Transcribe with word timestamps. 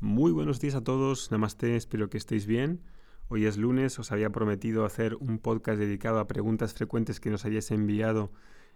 Muy 0.00 0.32
buenos 0.32 0.60
días 0.60 0.74
a 0.74 0.84
todos, 0.84 1.30
Namaste, 1.30 1.76
espero 1.76 2.08
que 2.08 2.16
estéis 2.16 2.46
bien. 2.46 2.80
Hoy 3.28 3.46
es 3.46 3.58
lunes, 3.58 3.98
os 3.98 4.12
había 4.12 4.30
prometido 4.30 4.84
hacer 4.84 5.16
un 5.16 5.38
podcast 5.38 5.78
dedicado 5.78 6.20
a 6.20 6.28
preguntas 6.28 6.74
frecuentes 6.74 7.20
que 7.20 7.30
nos 7.30 7.44
hayáis 7.44 7.70
enviado 7.70 8.32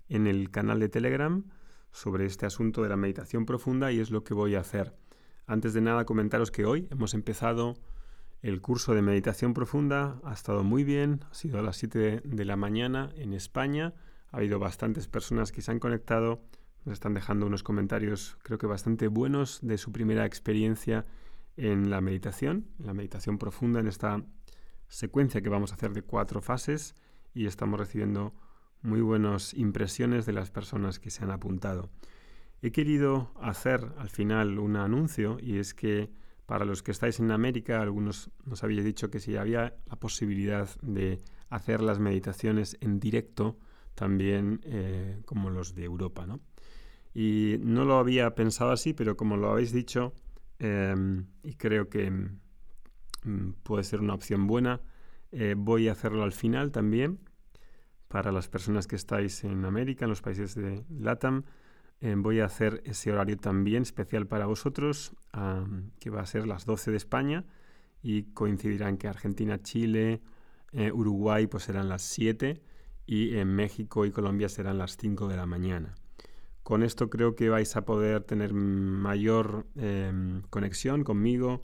en 0.08 0.26
el 0.26 0.50
canal 0.50 0.80
de 0.80 0.88
Telegram 0.88 1.44
sobre 1.92 2.26
este 2.26 2.44
asunto 2.44 2.82
de 2.82 2.88
la 2.88 2.96
meditación 2.96 3.46
profunda 3.46 3.92
y 3.92 4.00
es 4.00 4.10
lo 4.10 4.24
que 4.24 4.34
voy 4.34 4.56
a 4.56 4.60
hacer. 4.60 4.94
Antes 5.46 5.72
de 5.72 5.80
nada 5.80 6.04
comentaros 6.04 6.50
que 6.50 6.64
hoy 6.64 6.88
hemos 6.90 7.14
empezado 7.14 7.76
el 8.42 8.60
curso 8.60 8.94
de 8.94 9.02
meditación 9.02 9.54
profunda, 9.54 10.20
ha 10.24 10.32
estado 10.32 10.64
muy 10.64 10.82
bien, 10.82 11.20
ha 11.30 11.34
sido 11.34 11.60
a 11.60 11.62
las 11.62 11.76
7 11.76 12.22
de 12.24 12.44
la 12.44 12.56
mañana 12.56 13.10
en 13.16 13.32
España, 13.34 13.94
ha 14.32 14.38
habido 14.38 14.58
bastantes 14.58 15.06
personas 15.06 15.52
que 15.52 15.62
se 15.62 15.70
han 15.70 15.78
conectado, 15.78 16.42
nos 16.84 16.94
están 16.94 17.14
dejando 17.14 17.46
unos 17.46 17.62
comentarios 17.62 18.36
creo 18.42 18.58
que 18.58 18.66
bastante 18.66 19.08
buenos 19.08 19.60
de 19.62 19.78
su 19.78 19.92
primera 19.92 20.26
experiencia 20.26 21.06
en 21.56 21.90
la 21.90 22.00
meditación, 22.00 22.66
en 22.78 22.86
la 22.86 22.94
meditación 22.94 23.38
profunda, 23.38 23.80
en 23.80 23.86
esta 23.86 24.22
secuencia 24.88 25.40
que 25.42 25.48
vamos 25.48 25.72
a 25.72 25.74
hacer 25.74 25.92
de 25.92 26.02
cuatro 26.02 26.40
fases 26.40 26.94
y 27.34 27.46
estamos 27.46 27.78
recibiendo 27.78 28.34
muy 28.82 29.00
buenas 29.00 29.54
impresiones 29.54 30.26
de 30.26 30.32
las 30.32 30.50
personas 30.50 30.98
que 30.98 31.10
se 31.10 31.22
han 31.22 31.30
apuntado. 31.30 31.88
He 32.62 32.72
querido 32.72 33.32
hacer 33.40 33.92
al 33.98 34.08
final 34.08 34.58
un 34.58 34.76
anuncio 34.76 35.38
y 35.40 35.58
es 35.58 35.74
que 35.74 36.10
para 36.46 36.64
los 36.64 36.82
que 36.82 36.90
estáis 36.90 37.20
en 37.20 37.30
América, 37.30 37.80
algunos 37.80 38.30
nos 38.44 38.62
habéis 38.62 38.84
dicho 38.84 39.10
que 39.10 39.20
si 39.20 39.36
había 39.36 39.76
la 39.86 39.96
posibilidad 39.96 40.68
de 40.80 41.20
hacer 41.48 41.80
las 41.80 41.98
meditaciones 41.98 42.76
en 42.80 43.00
directo, 43.00 43.58
también 43.94 44.60
eh, 44.64 45.20
como 45.24 45.50
los 45.50 45.74
de 45.74 45.84
Europa. 45.84 46.26
¿no? 46.26 46.40
Y 47.14 47.56
no 47.60 47.84
lo 47.84 47.98
había 47.98 48.34
pensado 48.34 48.72
así, 48.72 48.94
pero 48.94 49.16
como 49.16 49.36
lo 49.36 49.50
habéis 49.50 49.72
dicho, 49.72 50.14
em, 50.58 51.26
y 51.42 51.54
creo 51.54 51.88
que 51.88 52.10
Mm, 53.24 53.52
puede 53.62 53.84
ser 53.84 54.00
una 54.00 54.14
opción 54.14 54.46
buena. 54.46 54.80
Eh, 55.30 55.54
voy 55.56 55.88
a 55.88 55.92
hacerlo 55.92 56.22
al 56.22 56.32
final 56.32 56.72
también 56.72 57.20
para 58.08 58.32
las 58.32 58.48
personas 58.48 58.86
que 58.86 58.96
estáis 58.96 59.44
en 59.44 59.64
América, 59.64 60.04
en 60.04 60.10
los 60.10 60.22
países 60.22 60.54
de 60.54 60.84
LATAM. 60.90 61.44
Eh, 62.00 62.14
voy 62.16 62.40
a 62.40 62.46
hacer 62.46 62.82
ese 62.84 63.12
horario 63.12 63.36
también 63.38 63.82
especial 63.82 64.26
para 64.26 64.46
vosotros, 64.46 65.14
que 66.00 66.10
va 66.10 66.20
a 66.20 66.26
ser 66.26 66.46
las 66.46 66.66
12 66.66 66.90
de 66.90 66.96
España 66.96 67.44
y 68.02 68.24
coincidirán 68.34 68.98
que 68.98 69.08
Argentina, 69.08 69.62
Chile, 69.62 70.20
eh, 70.72 70.90
Uruguay 70.92 71.46
pues 71.46 71.64
serán 71.64 71.88
las 71.88 72.02
7 72.02 72.60
y 73.06 73.36
en 73.36 73.54
México 73.54 74.04
y 74.04 74.10
Colombia 74.10 74.48
serán 74.48 74.78
las 74.78 74.96
5 74.96 75.28
de 75.28 75.36
la 75.36 75.46
mañana. 75.46 75.94
Con 76.62 76.82
esto 76.82 77.10
creo 77.10 77.34
que 77.34 77.48
vais 77.48 77.76
a 77.76 77.84
poder 77.84 78.22
tener 78.22 78.52
mayor 78.54 79.66
em, 79.74 80.42
conexión 80.50 81.02
conmigo, 81.02 81.62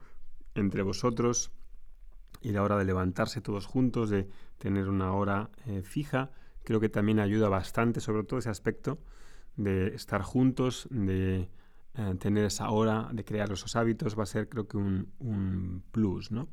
entre 0.55 0.83
vosotros 0.83 1.53
y 2.41 2.51
la 2.51 2.63
hora 2.63 2.77
de 2.77 2.85
levantarse 2.85 3.41
todos 3.41 3.67
juntos, 3.67 4.11
de 4.11 4.29
tener 4.59 4.89
una 4.89 5.13
hora 5.13 5.51
eh, 5.67 5.83
fija, 5.83 6.31
creo 6.65 6.81
que 6.81 6.89
también 6.89 7.21
ayuda 7.21 7.49
bastante, 7.49 8.01
sobre 8.01 8.25
todo 8.25 8.39
ese 8.39 8.51
aspecto 8.51 8.99
de 9.57 9.89
estar 9.95 10.23
juntos, 10.23 10.87
de 10.91 11.49
eh, 11.95 12.15
tener 12.19 12.45
esa 12.45 12.71
hora, 12.71 13.09
de 13.13 13.25
crear 13.25 13.51
esos 13.53 13.75
hábitos, 13.77 14.19
va 14.19 14.25
a 14.25 14.27
ser 14.27 14.49
creo 14.49 14.69
que 14.69 14.77
un, 14.77 15.83
plus, 15.91 16.31
¿no? 16.31 16.49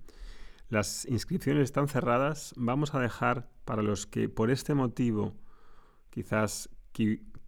Las 0.70 1.06
inscripciones 1.06 1.64
están 1.64 1.88
cerradas, 1.88 2.54
vamos 2.58 2.96
a 2.96 3.00
dejar 3.00 3.48
para 3.66 3.84
los 3.84 4.08
que 4.08 4.30
por 4.30 4.50
este 4.50 4.74
motivo 4.74 5.36
quizás 6.10 6.70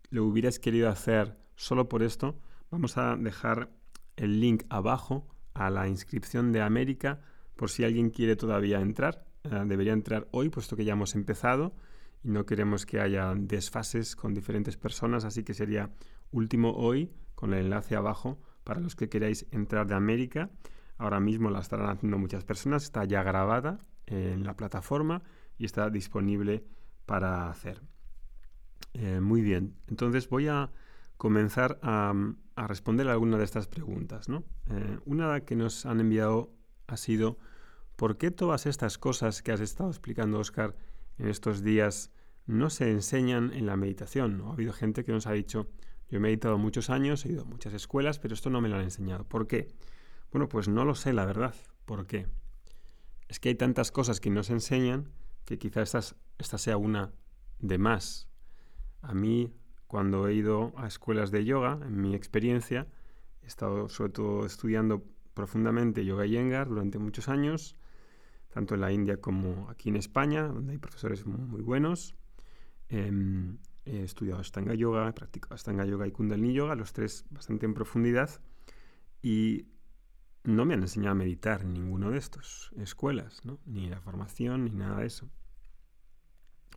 lo 0.09 0.25
hubierais 0.25 0.59
querido 0.59 0.89
hacer 0.89 1.37
solo 1.55 1.89
por 1.89 2.03
esto, 2.03 2.39
vamos 2.71 2.97
a 2.97 3.15
dejar 3.15 3.69
el 4.15 4.39
link 4.39 4.63
abajo 4.69 5.27
a 5.53 5.69
la 5.69 5.87
inscripción 5.87 6.51
de 6.51 6.61
América 6.61 7.21
por 7.55 7.69
si 7.69 7.83
alguien 7.83 8.09
quiere 8.09 8.35
todavía 8.35 8.79
entrar. 8.79 9.25
Eh, 9.43 9.63
debería 9.65 9.93
entrar 9.93 10.27
hoy, 10.31 10.49
puesto 10.49 10.75
que 10.75 10.85
ya 10.85 10.93
hemos 10.93 11.15
empezado 11.15 11.75
y 12.23 12.29
no 12.29 12.45
queremos 12.45 12.85
que 12.85 12.99
haya 12.99 13.33
desfases 13.35 14.15
con 14.15 14.33
diferentes 14.33 14.77
personas, 14.77 15.25
así 15.25 15.43
que 15.43 15.53
sería 15.53 15.91
último 16.31 16.73
hoy 16.73 17.11
con 17.35 17.53
el 17.53 17.65
enlace 17.65 17.95
abajo 17.95 18.39
para 18.63 18.79
los 18.79 18.95
que 18.95 19.09
queráis 19.09 19.45
entrar 19.51 19.87
de 19.87 19.95
América. 19.95 20.49
Ahora 20.97 21.19
mismo 21.19 21.49
la 21.49 21.59
estarán 21.59 21.89
haciendo 21.89 22.17
muchas 22.17 22.43
personas, 22.43 22.83
está 22.83 23.05
ya 23.05 23.23
grabada 23.23 23.77
en 24.05 24.43
la 24.43 24.55
plataforma 24.55 25.23
y 25.57 25.65
está 25.65 25.89
disponible 25.89 26.65
para 27.05 27.49
hacer. 27.49 27.81
Eh, 28.99 29.19
muy 29.21 29.41
bien, 29.41 29.75
entonces 29.87 30.27
voy 30.27 30.47
a 30.47 30.71
comenzar 31.17 31.79
a, 31.83 32.13
responder 32.55 33.07
alguna 33.07 33.37
de 33.37 33.43
estas 33.43 33.67
preguntas. 33.67 34.27
¿no? 34.27 34.43
Eh, 34.71 34.97
una 35.05 35.41
que 35.41 35.55
nos 35.55 35.85
han 35.85 35.99
enviado 35.99 36.51
ha 36.87 36.97
sido, 36.97 37.37
¿por 37.95 38.17
qué 38.17 38.31
todas 38.31 38.65
estas 38.65 38.97
cosas 38.97 39.43
que 39.43 39.51
has 39.51 39.59
estado 39.59 39.89
explicando, 39.91 40.39
Oscar, 40.39 40.75
en 41.19 41.27
estos 41.27 41.61
días 41.61 42.11
no 42.47 42.71
se 42.71 42.89
enseñan 42.89 43.53
en 43.53 43.67
la 43.67 43.77
meditación? 43.77 44.41
Ha 44.47 44.53
habido 44.53 44.73
gente 44.73 45.03
que 45.03 45.11
nos 45.11 45.27
ha 45.27 45.33
dicho, 45.33 45.69
yo 46.09 46.17
he 46.17 46.19
meditado 46.19 46.57
muchos 46.57 46.89
años, 46.89 47.23
he 47.25 47.33
ido 47.33 47.43
a 47.43 47.45
muchas 47.45 47.73
escuelas, 47.73 48.17
pero 48.17 48.33
esto 48.33 48.49
no 48.49 48.61
me 48.61 48.69
lo 48.69 48.77
han 48.77 48.83
enseñado. 48.83 49.25
¿Por 49.25 49.45
qué? 49.45 49.67
Bueno, 50.31 50.49
pues 50.49 50.67
no 50.67 50.85
lo 50.85 50.95
sé, 50.95 51.13
la 51.13 51.25
verdad. 51.25 51.53
¿Por 51.85 52.07
qué? 52.07 52.27
Es 53.27 53.39
que 53.39 53.49
hay 53.49 53.55
tantas 53.55 53.91
cosas 53.91 54.19
que 54.19 54.31
no 54.31 54.41
se 54.41 54.53
enseñan 54.53 55.11
que 55.45 55.59
quizá 55.59 55.83
esta 55.83 56.57
sea 56.57 56.77
una 56.77 57.11
de 57.59 57.77
más. 57.77 58.26
A 59.01 59.13
mí 59.13 59.53
cuando 59.87 60.27
he 60.27 60.33
ido 60.33 60.73
a 60.77 60.87
escuelas 60.87 61.31
de 61.31 61.45
yoga, 61.45 61.79
en 61.81 62.01
mi 62.01 62.13
experiencia, 62.13 62.87
he 63.41 63.47
estado 63.47 63.87
sobre 63.87 64.11
todo 64.11 64.45
estudiando 64.45 65.03
profundamente 65.33 66.03
yoga 66.03 66.25
y 66.25 66.31
yengar 66.31 66.67
durante 66.67 66.99
muchos 66.99 67.29
años, 67.29 67.77
tanto 68.49 68.75
en 68.75 68.81
la 68.81 68.91
India 68.91 69.21
como 69.21 69.69
aquí 69.69 69.89
en 69.89 69.95
España, 69.95 70.47
donde 70.47 70.73
hay 70.73 70.77
profesores 70.77 71.25
muy, 71.25 71.61
buenos. 71.61 72.15
Em, 72.89 73.57
he 73.85 74.03
estudiado 74.03 74.41
Ashtanga 74.41 74.73
Yoga, 74.73 75.07
he 75.07 75.13
practicado 75.13 75.55
Ashtanga 75.55 75.85
Yoga 75.85 76.07
y 76.07 76.11
Kundalini 76.11 76.53
Yoga, 76.53 76.75
los 76.75 76.91
tres 76.91 77.25
bastante 77.29 77.65
en 77.65 77.73
profundidad, 77.73 78.29
y 79.21 79.67
no 80.43 80.65
me 80.65 80.73
han 80.73 80.81
enseñado 80.81 81.11
a 81.11 81.15
meditar 81.15 81.61
en 81.61 81.73
ninguno 81.73 82.11
de 82.11 82.17
estos 82.17 82.71
escuelas, 82.77 83.45
¿no? 83.45 83.59
ni 83.65 83.89
la 83.89 84.01
formación, 84.01 84.65
ni 84.65 84.71
nada 84.71 84.99
de 84.99 85.07
eso. 85.07 85.29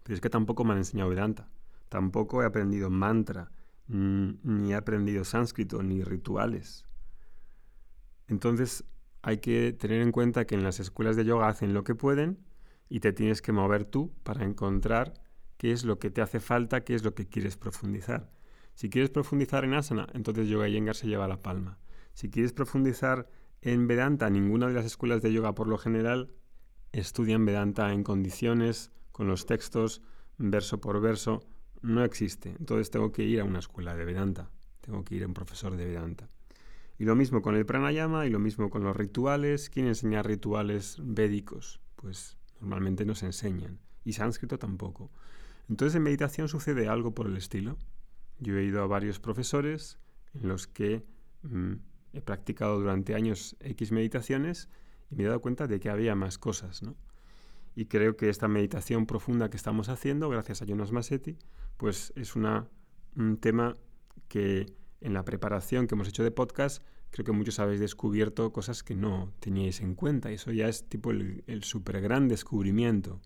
Pero 0.02 0.14
es 0.14 0.20
que 0.20 0.30
tampoco 0.30 0.64
me 0.64 0.72
han 0.72 0.78
enseñado 0.78 1.10
Vedanta. 1.10 1.48
Tampoco 1.90 2.42
he 2.42 2.46
aprendido 2.46 2.88
mantra, 2.88 3.50
ni 3.88 4.72
he 4.72 4.76
aprendido 4.76 5.24
sánscrito, 5.24 5.82
ni 5.82 6.02
rituales. 6.04 6.86
Entonces 8.28 8.84
hay 9.22 9.38
que 9.38 9.72
tener 9.72 10.00
en 10.00 10.12
cuenta 10.12 10.46
que 10.46 10.54
en 10.54 10.62
las 10.62 10.78
escuelas 10.78 11.16
de 11.16 11.24
yoga 11.24 11.48
hacen 11.48 11.74
lo 11.74 11.82
que 11.82 11.96
pueden 11.96 12.38
y 12.88 13.00
te 13.00 13.12
tienes 13.12 13.42
que 13.42 13.50
mover 13.50 13.84
tú 13.84 14.14
para 14.22 14.44
encontrar 14.44 15.14
qué 15.56 15.72
es 15.72 15.84
lo 15.84 15.98
que 15.98 16.10
te 16.10 16.22
hace 16.22 16.38
falta, 16.38 16.84
qué 16.84 16.94
es 16.94 17.02
lo 17.02 17.14
que 17.14 17.26
quieres 17.26 17.56
profundizar. 17.56 18.30
Si 18.74 18.88
quieres 18.88 19.10
profundizar 19.10 19.64
en 19.64 19.74
asana, 19.74 20.06
entonces 20.14 20.48
yoga 20.48 20.68
yengar 20.68 20.94
se 20.94 21.08
lleva 21.08 21.26
la 21.26 21.42
palma. 21.42 21.80
Si 22.14 22.30
quieres 22.30 22.52
profundizar 22.52 23.28
en 23.62 23.88
Vedanta, 23.88 24.30
ninguna 24.30 24.68
de 24.68 24.74
las 24.74 24.86
escuelas 24.86 25.22
de 25.22 25.32
yoga 25.32 25.56
por 25.56 25.66
lo 25.66 25.76
general 25.76 26.32
estudian 26.92 27.44
Vedanta 27.44 27.92
en 27.92 28.04
condiciones, 28.04 28.92
con 29.10 29.26
los 29.26 29.44
textos, 29.44 30.02
verso 30.38 30.80
por 30.80 31.00
verso, 31.00 31.40
no 31.82 32.04
existe. 32.04 32.54
Entonces 32.58 32.90
tengo 32.90 33.12
que 33.12 33.24
ir 33.24 33.40
a 33.40 33.44
una 33.44 33.58
escuela 33.58 33.96
de 33.96 34.04
Vedanta, 34.04 34.50
tengo 34.80 35.04
que 35.04 35.14
ir 35.14 35.24
a 35.24 35.26
un 35.26 35.34
profesor 35.34 35.76
de 35.76 35.86
Vedanta. 35.86 36.28
Y 36.98 37.04
lo 37.04 37.16
mismo 37.16 37.40
con 37.40 37.56
el 37.56 37.64
pranayama 37.64 38.26
y 38.26 38.30
lo 38.30 38.38
mismo 38.38 38.68
con 38.68 38.84
los 38.84 38.94
rituales. 38.94 39.70
¿Quién 39.70 39.86
enseña 39.86 40.22
rituales 40.22 40.98
védicos? 41.02 41.80
Pues 41.96 42.36
normalmente 42.60 43.06
no 43.06 43.14
se 43.14 43.26
enseñan. 43.26 43.78
Y 44.04 44.12
sánscrito 44.12 44.58
tampoco. 44.58 45.10
Entonces 45.70 45.96
en 45.96 46.02
meditación 46.02 46.48
sucede 46.48 46.88
algo 46.88 47.14
por 47.14 47.26
el 47.26 47.38
estilo. 47.38 47.78
Yo 48.38 48.56
he 48.58 48.64
ido 48.64 48.82
a 48.82 48.86
varios 48.86 49.18
profesores 49.18 49.98
en 50.34 50.48
los 50.48 50.66
que 50.66 51.02
mm, 51.42 51.74
he 52.12 52.20
practicado 52.20 52.78
durante 52.78 53.14
años 53.14 53.56
X 53.60 53.92
meditaciones 53.92 54.68
y 55.10 55.16
me 55.16 55.22
he 55.22 55.26
dado 55.26 55.40
cuenta 55.40 55.66
de 55.66 55.80
que 55.80 55.88
había 55.90 56.14
más 56.14 56.38
cosas, 56.38 56.82
¿no? 56.82 56.96
Y 57.74 57.86
creo 57.86 58.16
que 58.16 58.28
esta 58.28 58.48
meditación 58.48 59.06
profunda 59.06 59.50
que 59.50 59.56
estamos 59.56 59.88
haciendo, 59.88 60.28
gracias 60.28 60.62
a 60.62 60.66
Jonas 60.66 60.92
Massetti, 60.92 61.36
pues 61.76 62.12
es 62.16 62.36
una, 62.36 62.68
un 63.16 63.38
tema 63.38 63.76
que 64.28 64.66
en 65.00 65.14
la 65.14 65.24
preparación 65.24 65.86
que 65.86 65.94
hemos 65.94 66.08
hecho 66.08 66.24
de 66.24 66.30
podcast, 66.30 66.82
creo 67.10 67.24
que 67.24 67.32
muchos 67.32 67.58
habéis 67.58 67.80
descubierto 67.80 68.52
cosas 68.52 68.82
que 68.82 68.94
no 68.94 69.32
teníais 69.40 69.80
en 69.80 69.94
cuenta. 69.94 70.30
Y 70.30 70.34
eso 70.34 70.52
ya 70.52 70.68
es 70.68 70.88
tipo 70.88 71.10
el, 71.10 71.44
el 71.46 71.62
gran 71.84 72.28
descubrimiento. 72.28 73.20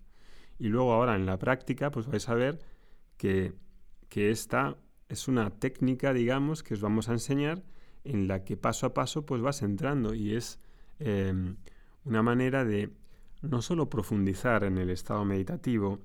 Y 0.57 0.67
luego 0.67 0.93
ahora 0.93 1.15
en 1.15 1.25
la 1.25 1.37
práctica, 1.37 1.91
pues 1.91 2.07
vais 2.07 2.27
a 2.29 2.35
ver 2.35 2.59
que, 3.17 3.53
que 4.09 4.31
esta 4.31 4.77
es 5.09 5.27
una 5.27 5.49
técnica, 5.49 6.13
digamos, 6.13 6.63
que 6.63 6.73
os 6.73 6.81
vamos 6.81 7.09
a 7.09 7.13
enseñar 7.13 7.63
en 8.03 8.27
la 8.27 8.43
que 8.43 8.55
paso 8.55 8.85
a 8.85 8.93
paso 8.93 9.25
pues 9.25 9.41
vas 9.41 9.61
entrando 9.61 10.13
y 10.13 10.35
es 10.35 10.59
em, 10.99 11.57
una 12.05 12.21
manera 12.21 12.63
de 12.63 12.91
no 13.41 13.61
solo 13.61 13.89
profundizar 13.89 14.63
en 14.63 14.77
el 14.77 14.89
estado 14.89 15.25
meditativo, 15.25 15.99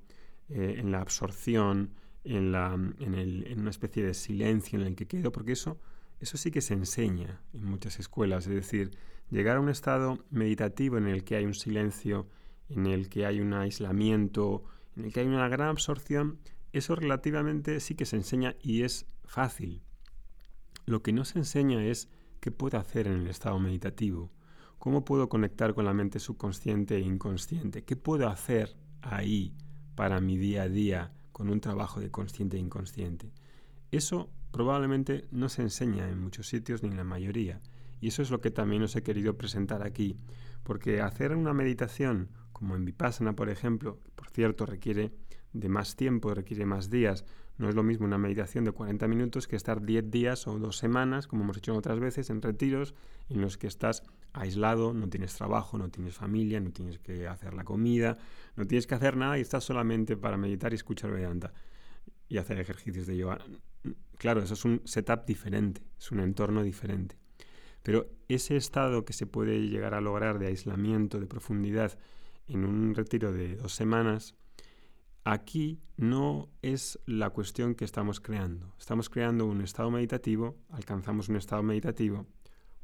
eh, 0.49 0.75
en 0.77 0.91
la 0.91 1.01
absorción, 1.01 1.91
en, 2.23 2.51
la, 2.51 2.73
en, 2.73 3.15
el, 3.15 3.47
en, 3.47 3.61
una 3.61 3.69
especie 3.69 4.03
de 4.03 4.13
silencio 4.13 4.79
en 4.79 4.85
el 4.85 4.95
que 4.95 5.07
quedo, 5.07 5.31
porque 5.31 5.53
eso, 5.53 5.79
eso 6.19 6.37
sí 6.37 6.51
que 6.51 6.61
se 6.61 6.73
enseña 6.73 7.41
en 7.53 7.65
muchas 7.65 7.99
escuelas, 7.99 8.47
es 8.47 8.53
decir, 8.53 8.91
llegar 9.29 9.57
a 9.57 9.61
un 9.61 9.69
estado 9.69 10.23
meditativo 10.29 10.97
en 10.97 11.07
el 11.07 11.23
que 11.23 11.35
hay 11.35 11.45
un 11.45 11.53
silencio, 11.53 12.27
en 12.69 12.85
el 12.85 13.09
que 13.09 13.25
hay 13.25 13.39
un 13.39 13.53
aislamiento, 13.53 14.63
en 14.95 15.05
el 15.05 15.13
que 15.13 15.21
hay 15.21 15.27
una 15.27 15.47
gran 15.47 15.69
absorción, 15.69 16.39
eso 16.73 16.95
relativamente 16.95 17.79
sí 17.79 17.95
que 17.95 18.05
se 18.05 18.17
enseña 18.17 18.55
y 18.61 18.83
es 18.83 19.05
fácil. 19.25 19.81
Lo 20.85 21.01
que 21.01 21.13
no 21.13 21.25
se 21.25 21.39
enseña 21.39 21.83
es 21.83 22.09
qué 22.39 22.51
puedo 22.51 22.77
hacer 22.77 23.07
en 23.07 23.13
el 23.13 23.27
estado 23.27 23.59
meditativo, 23.59 24.31
cómo 24.81 25.05
puedo 25.05 25.29
conectar 25.29 25.75
con 25.75 25.85
la 25.85 25.93
mente 25.93 26.17
subconsciente 26.17 26.95
e 26.95 27.01
inconsciente, 27.01 27.83
qué 27.83 27.95
puedo 27.95 28.27
hacer 28.27 28.75
ahí 29.03 29.53
para 29.93 30.19
mi 30.21 30.37
día 30.37 30.63
a 30.63 30.69
día 30.69 31.13
con 31.31 31.51
un 31.51 31.61
trabajo 31.61 31.99
de 31.99 32.09
consciente 32.09 32.57
e 32.57 32.61
inconsciente. 32.61 33.31
Eso 33.91 34.31
probablemente 34.49 35.27
no 35.29 35.49
se 35.49 35.61
enseña 35.61 36.09
en 36.09 36.19
muchos 36.19 36.47
sitios 36.47 36.81
ni 36.81 36.89
en 36.89 36.97
la 36.97 37.03
mayoría. 37.03 37.61
Y 37.99 38.07
eso 38.07 38.23
es 38.23 38.31
lo 38.31 38.41
que 38.41 38.49
también 38.49 38.81
os 38.81 38.95
he 38.95 39.03
querido 39.03 39.37
presentar 39.37 39.83
aquí, 39.83 40.17
porque 40.63 40.99
hacer 40.99 41.35
una 41.35 41.53
meditación 41.53 42.29
como 42.51 42.75
en 42.75 42.83
Vipassana, 42.83 43.35
por 43.35 43.51
ejemplo, 43.51 43.99
por 44.15 44.31
cierto 44.31 44.65
requiere 44.65 45.11
de 45.53 45.69
más 45.69 45.95
tiempo, 45.95 46.33
requiere 46.33 46.65
más 46.65 46.89
días, 46.89 47.23
no 47.59 47.69
es 47.69 47.75
lo 47.75 47.83
mismo 47.83 48.07
una 48.07 48.17
meditación 48.17 48.65
de 48.65 48.71
40 48.71 49.07
minutos 49.07 49.47
que 49.47 49.57
estar 49.57 49.85
10 49.85 50.09
días 50.09 50.47
o 50.47 50.57
dos 50.57 50.77
semanas, 50.77 51.27
como 51.27 51.43
hemos 51.43 51.57
hecho 51.57 51.75
otras 51.75 51.99
veces, 51.99 52.31
en 52.31 52.41
retiros 52.41 52.95
en 53.29 53.41
los 53.41 53.59
que 53.59 53.67
estás 53.67 54.01
aislado, 54.33 54.93
no 54.93 55.09
tienes 55.09 55.35
trabajo, 55.35 55.77
no 55.77 55.89
tienes 55.89 56.15
familia, 56.15 56.59
no 56.59 56.71
tienes 56.71 56.99
que 56.99 57.27
hacer 57.27 57.53
la 57.53 57.63
comida, 57.63 58.17
no 58.55 58.65
tienes 58.65 58.87
que 58.87 58.95
hacer 58.95 59.17
nada 59.17 59.37
y 59.37 59.41
estás 59.41 59.63
solamente 59.63 60.17
para 60.17 60.37
meditar 60.37 60.71
y 60.71 60.75
escuchar 60.75 61.11
Vedanta 61.11 61.53
y 62.27 62.37
hacer 62.37 62.59
ejercicios 62.59 63.07
de 63.07 63.17
yoga. 63.17 63.39
Claro, 64.17 64.41
eso 64.41 64.53
es 64.53 64.65
un 64.65 64.81
setup 64.85 65.25
diferente, 65.25 65.81
es 65.97 66.11
un 66.11 66.19
entorno 66.19 66.63
diferente. 66.63 67.17
Pero 67.83 68.09
ese 68.27 68.55
estado 68.55 69.05
que 69.05 69.13
se 69.13 69.25
puede 69.25 69.67
llegar 69.67 69.93
a 69.93 70.01
lograr 70.01 70.39
de 70.39 70.47
aislamiento, 70.47 71.19
de 71.19 71.27
profundidad, 71.27 71.97
en 72.47 72.65
un 72.65 72.93
retiro 72.93 73.31
de 73.31 73.55
dos 73.55 73.73
semanas, 73.73 74.35
Aquí 75.23 75.79
no 75.97 76.49
es 76.63 76.99
la 77.05 77.29
cuestión 77.29 77.75
que 77.75 77.85
estamos 77.85 78.19
creando. 78.19 78.73
Estamos 78.79 79.07
creando 79.07 79.45
un 79.45 79.61
estado 79.61 79.91
meditativo, 79.91 80.57
alcanzamos 80.69 81.29
un 81.29 81.35
estado 81.35 81.61
meditativo, 81.61 82.25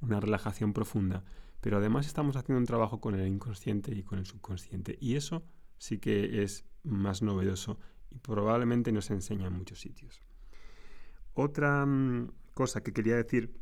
una 0.02 0.20
relajación 0.20 0.74
profunda, 0.74 1.24
pero 1.62 1.78
además 1.78 2.06
estamos 2.06 2.36
haciendo 2.36 2.60
un 2.60 2.66
trabajo 2.66 3.02
con 3.02 3.16
el 3.16 3.28
inconsciente 3.28 3.94
y 3.94 4.04
con 4.04 4.20
el 4.20 4.26
subconsciente. 4.26 4.98
Y 5.02 5.16
eso 5.16 5.44
sí 5.78 5.98
que 6.00 6.44
es 6.44 6.66
más 6.84 7.22
novedoso 7.22 7.80
y 8.10 8.20
probablemente 8.20 8.92
no 8.92 9.02
se 9.02 9.14
enseña 9.14 9.48
en 9.48 9.54
muchos 9.54 9.80
sitios. 9.80 10.22
Otra 11.34 11.86
mm, 11.86 12.32
cosa 12.54 12.82
que 12.82 12.94
quería 12.94 13.16
decir 13.16 13.60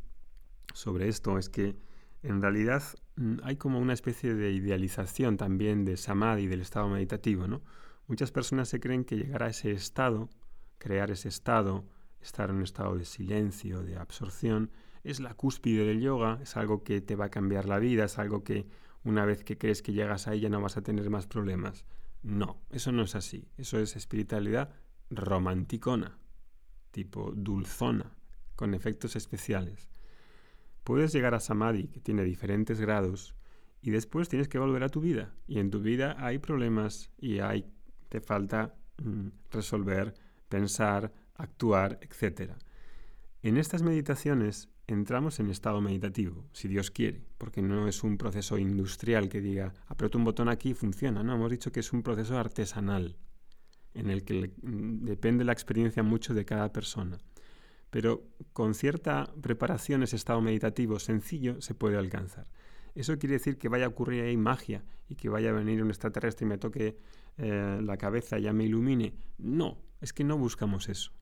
sobre 0.72 1.08
esto 1.08 1.38
es 1.38 1.48
que 1.48 1.76
en 2.22 2.40
realidad 2.40 2.82
mm, 3.16 3.36
hay 3.42 3.56
como 3.56 3.78
una 3.78 3.92
especie 3.92 4.34
de 4.34 4.52
idealización 4.52 5.36
también 5.36 5.84
de 5.84 5.96
samadhi, 5.96 6.46
del 6.46 6.60
estado 6.60 6.88
meditativo, 6.88 7.46
¿no? 7.46 7.62
Muchas 8.06 8.30
personas 8.30 8.68
se 8.68 8.78
creen 8.78 9.04
que 9.04 9.16
llegar 9.16 9.42
a 9.42 9.48
ese 9.48 9.72
estado, 9.72 10.30
crear 10.78 11.10
ese 11.10 11.28
estado, 11.28 11.84
estar 12.20 12.50
en 12.50 12.56
un 12.56 12.62
estado 12.62 12.96
de 12.96 13.04
silencio, 13.04 13.82
de 13.82 13.96
absorción, 13.96 14.70
es 15.06 15.20
la 15.20 15.34
cúspide 15.34 15.84
del 15.84 16.00
yoga, 16.00 16.38
es 16.42 16.56
algo 16.56 16.82
que 16.82 17.00
te 17.00 17.14
va 17.14 17.26
a 17.26 17.30
cambiar 17.30 17.66
la 17.66 17.78
vida, 17.78 18.04
es 18.04 18.18
algo 18.18 18.42
que 18.42 18.66
una 19.04 19.24
vez 19.24 19.44
que 19.44 19.56
crees 19.56 19.80
que 19.82 19.92
llegas 19.92 20.26
a 20.26 20.34
ella 20.34 20.48
no 20.48 20.60
vas 20.60 20.76
a 20.76 20.82
tener 20.82 21.08
más 21.10 21.26
problemas. 21.26 21.84
No, 22.22 22.60
eso 22.70 22.90
no 22.90 23.04
es 23.04 23.14
así. 23.14 23.48
Eso 23.56 23.78
es 23.78 23.94
espiritualidad 23.94 24.74
romanticona, 25.10 26.18
tipo 26.90 27.32
dulzona, 27.36 28.16
con 28.56 28.74
efectos 28.74 29.14
especiales. 29.14 29.88
Puedes 30.82 31.12
llegar 31.12 31.34
a 31.34 31.40
samadhi, 31.40 31.86
que 31.86 32.00
tiene 32.00 32.24
diferentes 32.24 32.80
grados, 32.80 33.36
y 33.80 33.90
después 33.90 34.28
tienes 34.28 34.48
que 34.48 34.58
volver 34.58 34.82
a 34.82 34.88
tu 34.88 35.00
vida. 35.00 35.34
Y 35.46 35.60
en 35.60 35.70
tu 35.70 35.80
vida 35.80 36.16
hay 36.18 36.38
problemas 36.38 37.10
y 37.18 37.38
hay 37.38 37.72
te 38.08 38.20
falta 38.20 38.74
mm, 39.02 39.28
resolver, 39.50 40.14
pensar, 40.48 41.12
actuar, 41.34 42.00
etc. 42.02 42.52
En 43.42 43.56
estas 43.56 43.82
meditaciones 43.82 44.68
entramos 44.86 45.40
en 45.40 45.50
estado 45.50 45.80
meditativo, 45.80 46.44
si 46.52 46.68
Dios 46.68 46.90
quiere, 46.90 47.22
porque 47.38 47.62
no 47.62 47.88
es 47.88 48.04
un 48.04 48.18
proceso 48.18 48.58
industrial 48.58 49.28
que 49.28 49.40
diga, 49.40 49.74
aprieto 49.86 50.18
un 50.18 50.24
botón 50.24 50.48
aquí 50.48 50.70
y 50.70 50.74
funciona, 50.74 51.22
no, 51.22 51.34
hemos 51.34 51.50
dicho 51.50 51.72
que 51.72 51.80
es 51.80 51.92
un 51.92 52.02
proceso 52.02 52.38
artesanal, 52.38 53.16
en 53.94 54.10
el 54.10 54.24
que 54.24 54.52
depende 54.62 55.44
la 55.44 55.52
experiencia 55.52 56.02
mucho 56.02 56.34
de 56.34 56.44
cada 56.44 56.72
persona. 56.72 57.18
Pero 57.90 58.28
con 58.52 58.74
cierta 58.74 59.32
preparación 59.40 60.02
ese 60.02 60.16
estado 60.16 60.40
meditativo 60.40 60.98
sencillo 60.98 61.60
se 61.62 61.74
puede 61.74 61.96
alcanzar. 61.96 62.46
¿Eso 62.94 63.18
quiere 63.18 63.34
decir 63.34 63.58
que 63.58 63.68
vaya 63.68 63.86
a 63.86 63.88
ocurrir 63.88 64.22
ahí 64.24 64.36
magia 64.36 64.84
y 65.08 65.16
que 65.16 65.28
vaya 65.28 65.50
a 65.50 65.52
venir 65.52 65.82
un 65.82 65.88
extraterrestre 65.88 66.46
y 66.46 66.48
me 66.48 66.58
toque 66.58 66.98
eh, 67.36 67.80
la 67.82 67.96
cabeza 67.96 68.38
y 68.38 68.42
ya 68.42 68.52
me 68.52 68.64
ilumine? 68.64 69.14
No, 69.38 69.78
es 70.00 70.12
que 70.12 70.24
no 70.24 70.38
buscamos 70.38 70.88
eso. 70.88 71.12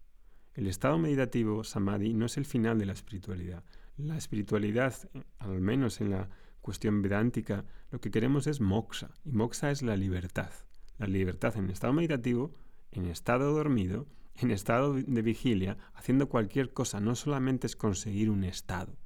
El 0.54 0.68
estado 0.68 0.98
meditativo, 0.98 1.64
samadhi, 1.64 2.14
no 2.14 2.26
es 2.26 2.36
el 2.36 2.44
final 2.44 2.78
de 2.78 2.86
la 2.86 2.92
espiritualidad. 2.92 3.64
La 3.96 4.16
espiritualidad, 4.16 4.94
al 5.40 5.60
menos 5.60 6.00
en 6.00 6.10
la 6.10 6.30
cuestión 6.60 7.02
vedántica, 7.02 7.64
lo 7.90 8.00
que 8.00 8.12
queremos 8.12 8.46
es 8.46 8.60
moksha. 8.60 9.10
Y 9.24 9.32
moksha 9.32 9.72
es 9.72 9.82
la 9.82 9.96
libertad. 9.96 10.50
La 10.98 11.08
libertad 11.08 11.56
en 11.56 11.70
estado 11.70 11.92
meditativo, 11.92 12.54
en 12.92 13.06
estado 13.06 13.52
dormido, 13.52 14.06
en 14.36 14.52
estado 14.52 14.94
de 14.94 15.22
vigilia, 15.22 15.76
haciendo 15.92 16.28
cualquier 16.28 16.72
cosa. 16.72 17.00
No 17.00 17.16
solamente 17.16 17.66
es 17.66 17.74
conseguir 17.74 18.30
un 18.30 18.44
estado 18.44 18.96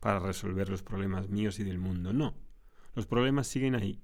para 0.00 0.20
resolver 0.20 0.70
los 0.70 0.82
problemas 0.82 1.28
míos 1.28 1.58
y 1.60 1.64
del 1.64 1.78
mundo. 1.78 2.14
No, 2.14 2.34
los 2.94 3.06
problemas 3.06 3.46
siguen 3.46 3.74
ahí. 3.74 4.00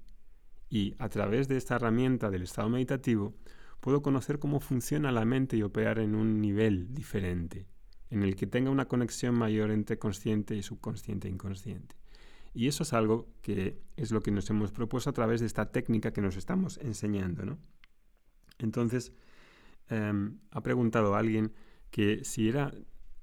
Y 0.69 0.93
a 0.99 1.09
través 1.09 1.47
de 1.47 1.57
esta 1.57 1.75
herramienta 1.75 2.29
del 2.29 2.43
estado 2.43 2.69
meditativo, 2.69 3.33
puedo 3.81 4.01
conocer 4.01 4.39
cómo 4.39 4.61
funciona 4.61 5.11
la 5.11 5.25
mente 5.25 5.57
y 5.57 5.63
operar 5.63 5.99
en 5.99 6.15
un 6.15 6.39
nivel 6.39 6.93
diferente, 6.93 7.67
en 8.09 8.23
el 8.23 8.35
que 8.35 8.47
tenga 8.47 8.69
una 8.69 8.87
conexión 8.87 9.35
mayor 9.35 9.71
entre 9.71 9.99
consciente 9.99 10.55
y 10.55 10.63
subconsciente 10.63 11.27
e 11.27 11.31
inconsciente. 11.31 11.95
Y 12.53 12.67
eso 12.67 12.83
es 12.83 12.93
algo 12.93 13.27
que 13.41 13.81
es 13.97 14.11
lo 14.11 14.21
que 14.21 14.31
nos 14.31 14.49
hemos 14.49 14.71
propuesto 14.71 15.09
a 15.09 15.13
través 15.13 15.39
de 15.39 15.47
esta 15.47 15.71
técnica 15.71 16.11
que 16.11 16.21
nos 16.21 16.35
estamos 16.35 16.77
enseñando. 16.77 17.45
¿no? 17.45 17.57
Entonces, 18.59 19.13
em, 19.89 20.37
ha 20.51 20.61
preguntado 20.61 21.15
alguien 21.15 21.53
que 21.89 22.23
si 22.23 22.49
era, 22.49 22.73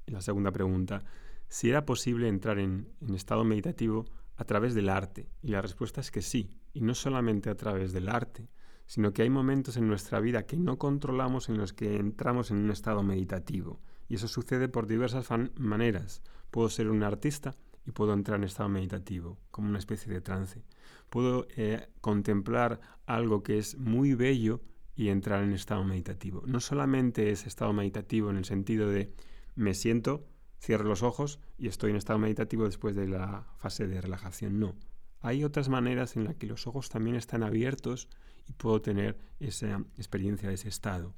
la 0.06 0.22
segunda 0.22 0.50
pregunta, 0.50 1.04
si 1.48 1.70
era 1.70 1.84
posible 1.84 2.28
entrar 2.28 2.58
en, 2.58 2.88
estado 3.14 3.44
meditativo 3.44 4.06
a 4.36 4.44
través 4.44 4.74
del 4.74 4.88
arte. 4.88 5.28
Y 5.42 5.48
la 5.48 5.62
respuesta 5.62 6.00
es 6.00 6.10
que 6.10 6.22
sí, 6.22 6.50
y 6.72 6.80
no 6.80 6.94
solamente 6.94 7.50
a 7.50 7.56
través 7.56 7.92
del 7.92 8.08
arte, 8.08 8.48
sino 8.88 9.12
que 9.12 9.22
hay 9.22 9.30
momentos 9.30 9.76
en 9.76 9.86
nuestra 9.86 10.18
vida 10.18 10.46
que 10.46 10.56
no 10.56 10.78
controlamos 10.78 11.48
en 11.50 11.58
los 11.58 11.74
que 11.74 11.96
entramos 11.96 12.50
en 12.50 12.56
un 12.56 12.70
estado 12.70 13.02
meditativo. 13.02 13.80
Y 14.08 14.14
eso 14.14 14.26
sucede 14.28 14.68
por 14.68 14.86
diversas 14.86 15.28
maneras. 15.56 16.22
Puedo 16.50 16.70
ser 16.70 16.88
un 16.88 17.02
artista 17.02 17.54
y 17.86 17.92
puedo 17.92 18.14
entrar 18.14 18.38
en 18.38 18.44
estado 18.44 18.70
meditativo, 18.70 19.38
como 19.50 19.68
una 19.68 19.78
especie 19.78 20.10
de 20.10 20.22
trance. 20.22 20.64
Puedo 21.10 21.46
eh, 21.54 21.88
contemplar 22.00 22.80
algo 23.04 23.42
que 23.42 23.58
es 23.58 23.76
muy 23.76 24.14
bello 24.14 24.62
y 24.96 25.10
entrar 25.10 25.44
en 25.44 25.52
estado 25.52 25.84
meditativo. 25.84 26.42
No 26.46 26.58
solamente 26.58 27.30
es 27.30 27.46
estado 27.46 27.74
meditativo 27.74 28.30
en 28.30 28.38
el 28.38 28.46
sentido 28.46 28.88
de 28.88 29.12
me 29.54 29.74
siento 29.74 30.26
cierro 30.60 30.88
los 30.88 31.02
ojos 31.02 31.40
y 31.58 31.68
estoy 31.68 31.90
en 31.90 31.96
estado 31.96 32.18
meditativo 32.18 32.64
después 32.64 32.96
de 32.96 33.06
la 33.06 33.46
fase 33.58 33.86
de 33.86 34.00
relajación. 34.00 34.58
No. 34.58 34.76
Hay 35.20 35.44
otras 35.44 35.68
maneras 35.68 36.16
en 36.16 36.24
las 36.24 36.36
que 36.36 36.46
los 36.46 36.66
ojos 36.66 36.88
también 36.88 37.16
están 37.16 37.42
abiertos 37.42 38.08
y 38.48 38.52
puedo 38.52 38.80
tener 38.80 39.18
esa 39.40 39.78
experiencia 39.96 40.48
de 40.48 40.54
ese 40.54 40.68
estado. 40.68 41.14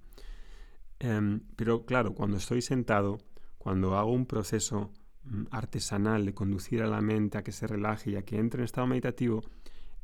Em, 0.99 1.41
pero 1.57 1.87
claro, 1.87 2.15
cuando 2.15 2.37
estoy 2.37 2.63
sentado, 2.63 3.19
cuando 3.59 3.97
hago 3.97 4.13
un 4.13 4.27
proceso 4.27 4.93
mm, 5.25 5.45
artesanal 5.51 6.27
de 6.27 6.35
conducir 6.35 6.83
a 6.83 6.87
la 6.87 7.01
mente 7.01 7.39
a 7.39 7.43
que 7.43 7.53
se 7.53 7.67
relaje 7.67 8.11
y 8.11 8.17
a 8.17 8.23
que 8.23 8.39
entre 8.39 8.61
en 8.61 8.65
estado 8.65 8.87
meditativo, 8.87 9.43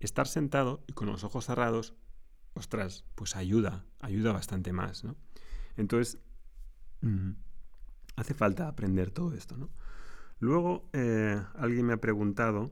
estar 0.01 0.27
sentado 0.27 0.83
y 0.87 0.93
con 0.93 1.09
los 1.09 1.25
ojos 1.25 1.47
cerrados, 1.47 1.95
ostras, 2.55 3.05
pues 3.15 3.37
ayuda, 3.37 3.85
ayuda 4.01 4.33
bastante 4.33 4.73
más. 4.73 5.05
¿no? 5.05 5.17
Entonces, 5.77 6.19
mm, 7.03 7.33
hace 8.17 8.35
falta 8.35 8.69
aprender 8.69 9.11
todo 9.11 9.35
esto, 9.35 9.57
¿no? 9.57 9.71
Luego, 10.39 10.89
eh, 10.93 11.43
alguien 11.55 11.87
me 11.87 11.95
ha 11.95 12.01
preguntado 12.01 12.71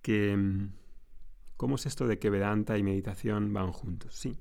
que 0.00 0.36
mm, 0.36 0.68
cómo 1.56 1.76
es 1.76 1.86
esto 1.86 2.06
de 2.06 2.18
que 2.18 2.30
Vedanta 2.30 2.78
y 2.78 2.82
meditación 2.82 3.52
van 3.52 3.72
juntos. 3.72 4.16
Sí, 4.16 4.38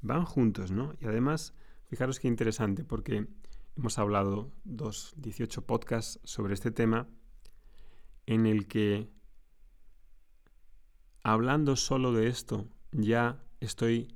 van 0.00 0.24
juntos, 0.24 0.70
¿no? 0.70 0.94
Y 1.00 1.06
además, 1.06 1.54
fijaros 1.86 2.20
qué 2.20 2.28
interesante, 2.28 2.84
porque 2.84 3.26
hemos 3.76 3.98
hablado 3.98 4.52
dos, 4.64 5.14
18 5.16 5.66
podcasts 5.66 6.20
sobre 6.24 6.54
este 6.54 6.70
tema, 6.70 7.08
en 8.26 8.46
el 8.46 8.66
que 8.66 9.08
hablando 11.22 11.76
solo 11.76 12.12
de 12.12 12.28
esto, 12.28 12.68
ya 12.92 13.42
estoy 13.60 14.08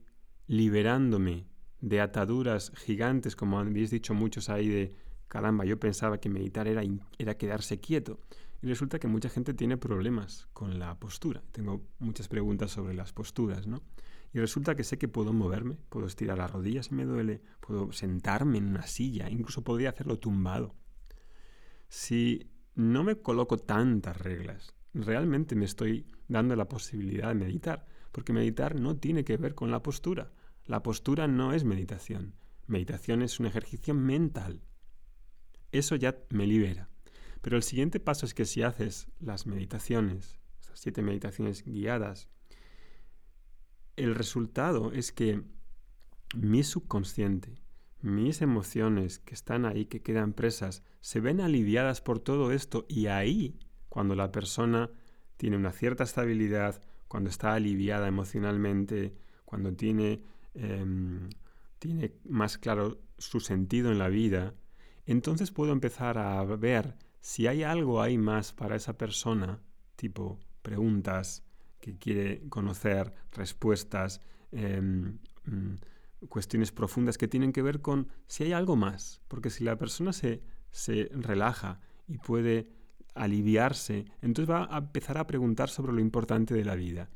liberándome 0.47 1.47
de 1.81 2.01
ataduras 2.01 2.73
gigantes, 2.77 3.37
como 3.37 3.59
habéis 3.59 3.91
dicho 3.91 4.15
muchos 4.15 4.49
ahí 4.49 4.69
de, 4.69 4.95
caramba, 5.29 5.65
yo 5.65 5.79
pensaba 5.79 6.19
que 6.19 6.29
meditar 6.29 6.69
era, 6.69 6.83
era 7.19 7.37
quedarse 7.37 7.81
quieto. 7.81 8.21
Resulta 8.67 8.99
que 8.99 9.07
mucha 9.07 9.29
gente 9.29 9.55
tiene 9.55 9.77
problemas 9.77 10.49
con 10.53 10.81
la 10.81 10.99
postura. 10.99 11.41
Tengo 11.53 11.87
muchas 12.01 12.27
preguntas 12.27 12.73
sobre 12.73 12.95
las 12.95 13.13
posturas, 13.13 13.69
¿no? 13.69 13.85
Y 14.33 14.41
resulta 14.41 14.75
que 14.75 14.83
sé 14.83 14.99
que 14.99 15.07
puedo 15.07 15.33
moverme, 15.33 15.79
puedo 15.89 16.09
estirar 16.09 16.39
las 16.39 16.51
rodillas 16.51 16.87
si 16.87 16.95
me 16.97 17.05
duele, 17.05 17.43
puedo 17.61 17.93
sentarme 17.93 18.59
en 18.59 18.67
una 18.67 18.85
silla, 18.89 19.31
incluso 19.31 19.63
podría 19.63 19.91
hacerlo 19.91 20.19
tumbado. 20.19 20.75
Si 21.89 22.51
no 22.75 23.05
me 23.05 23.15
coloco 23.15 23.57
tantas 23.57 24.19
reglas, 24.19 24.75
realmente 24.93 25.55
me 25.55 25.65
estoy 25.65 26.05
dando 26.27 26.57
la 26.57 26.69
posibilidad 26.69 27.29
de 27.29 27.35
meditar, 27.37 27.87
porque 28.11 28.33
meditar 28.33 28.81
no 28.81 28.97
tiene 28.97 29.25
que 29.25 29.37
ver 29.37 29.55
con 29.55 29.71
la 29.71 29.85
postura. 29.85 30.33
La 30.65 30.83
postura 30.83 31.29
no 31.29 31.53
es 31.53 31.63
meditación. 31.63 32.35
Meditación 32.67 33.23
es 33.23 33.39
un 33.39 33.47
ejercicio 33.47 33.95
mental. 33.95 34.65
Eso 35.71 35.95
ya 35.95 36.17
me 36.31 36.49
libera. 36.49 36.91
Pero 37.47 37.59
el 37.59 37.63
siguiente 37.63 38.01
paso 38.01 38.27
es 38.27 38.35
que 38.35 38.45
si 38.45 38.63
haces 38.63 39.07
las 39.21 39.47
meditaciones, 39.47 40.41
esas 40.61 40.81
siete 40.81 41.01
meditaciones 41.01 41.63
guiadas, 41.65 42.29
el 43.95 44.17
resultado 44.17 44.91
es 44.91 45.13
que 45.13 45.45
mi 46.35 46.65
subconsciente, 46.65 47.63
mis 48.03 48.43
emociones 48.43 49.21
que 49.21 49.35
están 49.35 49.65
ahí, 49.65 49.85
que 49.85 50.03
quedan 50.03 50.33
presas, 50.33 50.83
se 51.01 51.21
ven 51.21 51.41
aliviadas 51.41 52.01
por 52.01 52.19
todo 52.19 52.51
esto 52.51 52.85
y 52.89 53.07
ahí, 53.07 53.61
cuando 53.89 54.17
la 54.17 54.33
persona 54.33 54.91
tiene 55.37 55.57
una 55.57 55.71
cierta 55.71 56.03
estabilidad, 56.03 56.83
cuando 57.07 57.31
está 57.31 57.55
aliviada 57.55 58.09
emocionalmente, 58.09 59.15
cuando 59.45 59.73
tiene, 59.73 60.21
em, 60.55 61.31
tiene 61.79 62.13
más 62.25 62.59
claro 62.59 62.99
su 63.19 63.39
sentido 63.39 63.93
en 63.93 63.99
la 63.99 64.09
vida, 64.09 64.53
entonces 65.07 65.53
puedo 65.53 65.71
empezar 65.71 66.19
a 66.19 66.43
ver 66.43 67.06
si 67.21 67.47
hay 67.47 67.63
algo 67.63 68.01
ahí 68.01 68.19
más 68.19 68.53
para 68.53 68.77
esa 68.77 68.97
persona, 68.97 69.61
tipo 69.97 70.39
preguntas 70.63 71.45
que 71.81 71.97
quiere 71.97 72.49
conocer, 72.49 73.13
respuestas, 73.33 74.21
mm, 74.53 75.75
cuestiones 76.29 76.73
profundas 76.73 77.19
que 77.19 77.29
tienen 77.29 77.53
que 77.53 77.63
ver 77.63 77.81
con 77.81 78.09
si 78.27 78.45
hay 78.45 78.53
algo 78.53 78.77
más. 78.77 79.21
Porque 79.29 79.51
si 79.51 79.65
la 79.65 79.77
persona 79.77 80.13
se, 80.13 80.43
se 80.71 81.09
relaja 81.13 81.81
y 82.09 82.19
puede 82.19 82.69
aliviarse, 83.15 84.07
entonces 84.21 84.53
va 84.53 84.69
a 84.71 84.79
empezar 84.79 85.19
a 85.19 85.27
preguntar 85.27 85.69
sobre 85.69 85.93
lo 85.93 86.01
importante 86.01 86.55
de 86.55 86.65
la 86.65 86.75
vida. 86.75 87.11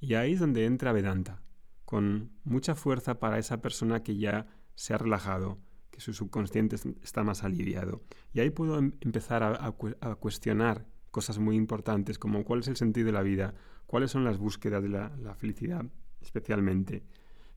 Y 0.00 0.14
ahí 0.14 0.34
es 0.34 0.40
donde 0.40 0.66
entra 0.66 0.92
Vedanta, 0.92 1.42
con 1.84 2.32
mucha 2.44 2.74
fuerza 2.74 3.18
para 3.18 3.38
esa 3.38 3.62
persona 3.62 4.02
que 4.02 4.16
ya 4.16 4.46
se 4.74 4.92
ha 4.92 4.98
relajado, 4.98 5.58
que 5.96 6.02
su 6.02 6.12
subconsciente 6.12 6.76
está 7.02 7.24
más 7.24 7.42
aliviado. 7.42 8.02
Y 8.34 8.40
ahí 8.40 8.50
puedo 8.50 8.78
em, 8.78 8.92
empezar 9.00 9.42
a, 9.42 9.72
cuestionar 10.16 10.86
cosas 11.10 11.38
muy 11.38 11.56
importantes 11.56 12.18
como 12.18 12.44
cuál 12.44 12.60
es 12.60 12.68
el 12.68 12.76
sentido 12.76 13.06
de 13.06 13.12
la 13.12 13.22
vida, 13.22 13.54
cuáles 13.86 14.10
son 14.10 14.22
las 14.22 14.36
búsquedas 14.36 14.82
de 14.82 14.90
la, 14.90 15.34
felicidad 15.36 15.86
especialmente, 16.20 17.02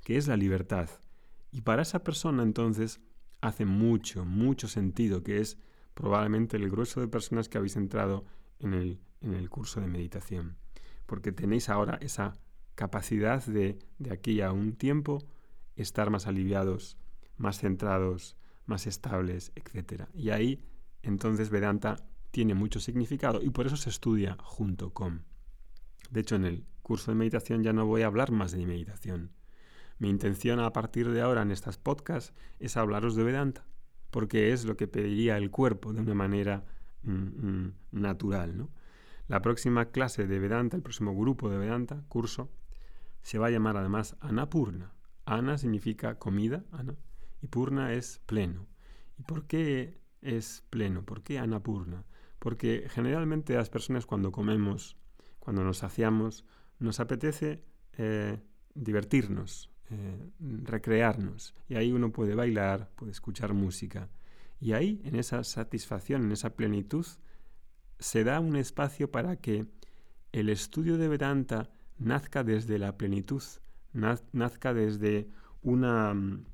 qué 0.05 0.15
es 0.15 0.29
la 0.29 0.37
libertad. 0.37 0.89
Y 1.51 1.61
para 1.61 1.81
esa 1.81 2.01
persona 2.01 2.43
entonces 2.43 3.01
hace 3.41 3.65
mucho, 3.65 4.23
mucho 4.23 4.69
sentido, 4.69 5.21
que 5.21 5.41
es 5.41 5.57
probablemente 5.93 6.55
el 6.55 6.69
grueso 6.69 7.01
de 7.01 7.09
personas 7.09 7.49
que 7.49 7.57
habéis 7.57 7.75
entrado 7.75 8.23
en 8.59 8.73
el 8.73 9.49
curso 9.49 9.81
de 9.81 9.87
meditación. 9.87 10.55
Porque 11.05 11.33
tenéis 11.33 11.67
ahora 11.67 11.97
esa 12.01 12.37
capacidad 12.75 13.43
de, 13.43 13.79
de 13.97 14.13
aquí 14.13 14.39
a 14.39 14.53
un 14.53 14.77
tiempo, 14.77 15.19
estar 15.75 16.09
más 16.09 16.27
aliviados, 16.27 16.97
más 17.39 17.57
centrados, 17.57 18.37
más 18.65 18.85
estables, 18.85 19.51
etc. 19.55 20.03
Y 20.13 20.29
ahí 20.29 20.63
entonces 21.01 21.49
Vedanta 21.49 21.95
tiene 22.31 22.53
mucho 22.53 22.79
significado 22.79 23.41
y 23.41 23.49
por 23.49 23.65
eso 23.65 23.75
se 23.75 23.89
estudia 23.89 24.37
junto 24.41 24.93
con. 24.93 25.23
De 26.11 26.19
hecho, 26.19 26.35
en 26.35 26.45
el 26.45 26.65
curso 26.83 27.11
de 27.11 27.15
meditación 27.15 27.63
ya 27.63 27.73
no 27.73 27.85
voy 27.85 28.03
a 28.03 28.07
hablar 28.07 28.31
más 28.31 28.51
de 28.51 28.65
meditación. 28.65 29.31
Mi 29.97 30.09
intención 30.09 30.59
a 30.59 30.71
partir 30.71 31.09
de 31.09 31.21
ahora 31.21 31.41
en 31.41 31.51
estas 31.51 31.77
podcasts 31.77 32.33
es 32.59 32.77
hablaros 32.77 33.15
de 33.15 33.23
Vedanta, 33.23 33.65
porque 34.11 34.53
es 34.53 34.65
lo 34.65 34.77
que 34.77 34.87
pediría 34.87 35.37
el 35.37 35.51
cuerpo 35.51 35.93
de 35.93 36.01
una 36.01 36.13
manera 36.13 36.63
mm, 37.03 37.11
mm, 37.11 37.73
natural. 37.91 38.57
¿no? 38.57 38.69
La 39.27 39.41
próxima 39.41 39.85
clase 39.85 40.25
de 40.25 40.39
Vedanta, 40.39 40.77
el 40.77 40.83
próximo 40.83 41.15
grupo 41.15 41.49
de 41.49 41.57
Vedanta, 41.57 42.03
curso, 42.07 42.49
se 43.21 43.37
va 43.37 43.47
a 43.47 43.51
llamar 43.51 43.77
además 43.77 44.15
Anapurna. 44.21 44.93
Ana 45.25 45.57
significa 45.57 46.15
comida, 46.15 46.63
Ana, 46.71 46.95
y 47.41 47.47
Purna 47.47 47.93
es 47.93 48.21
pleno. 48.25 48.67
¿Y 49.17 49.23
por 49.23 49.45
qué 49.45 49.99
es 50.21 50.63
pleno? 50.69 51.03
¿Por 51.05 51.23
qué 51.23 51.39
Anapurna? 51.39 52.05
Porque 52.39 52.87
generalmente 52.89 53.55
las 53.55 53.69
personas 53.69 54.05
cuando 54.05 54.31
comemos, 54.31 54.97
cuando 55.39 55.63
nos 55.63 55.79
saciamos, 55.79 56.45
nos 56.79 56.99
apetece 56.99 57.63
eh, 57.97 58.39
divertirnos, 58.73 59.69
eh, 59.89 60.29
recrearnos. 60.63 61.55
Y 61.67 61.75
ahí 61.75 61.91
uno 61.91 62.11
puede 62.11 62.35
bailar, 62.35 62.89
puede 62.95 63.11
escuchar 63.11 63.53
música. 63.53 64.09
Y 64.61 64.73
ahí, 64.73 65.01
en 65.05 65.15
esa 65.15 65.43
satisfacción, 65.43 66.23
en 66.23 66.31
esa 66.31 66.55
plenitud, 66.55 67.05
se 67.99 68.23
da 68.23 68.39
un 68.39 68.55
espacio 68.55 69.11
para 69.11 69.37
que 69.37 69.65
el 70.31 70.49
estudio 70.49 70.97
de 70.97 71.07
Vedanta 71.07 71.69
nazca 71.97 72.43
desde 72.43 72.77
la 72.77 72.97
plenitud, 72.97 73.43
nazca 73.93 74.73
desde 74.73 75.27
una, 75.61 76.13
mm, 76.13 76.45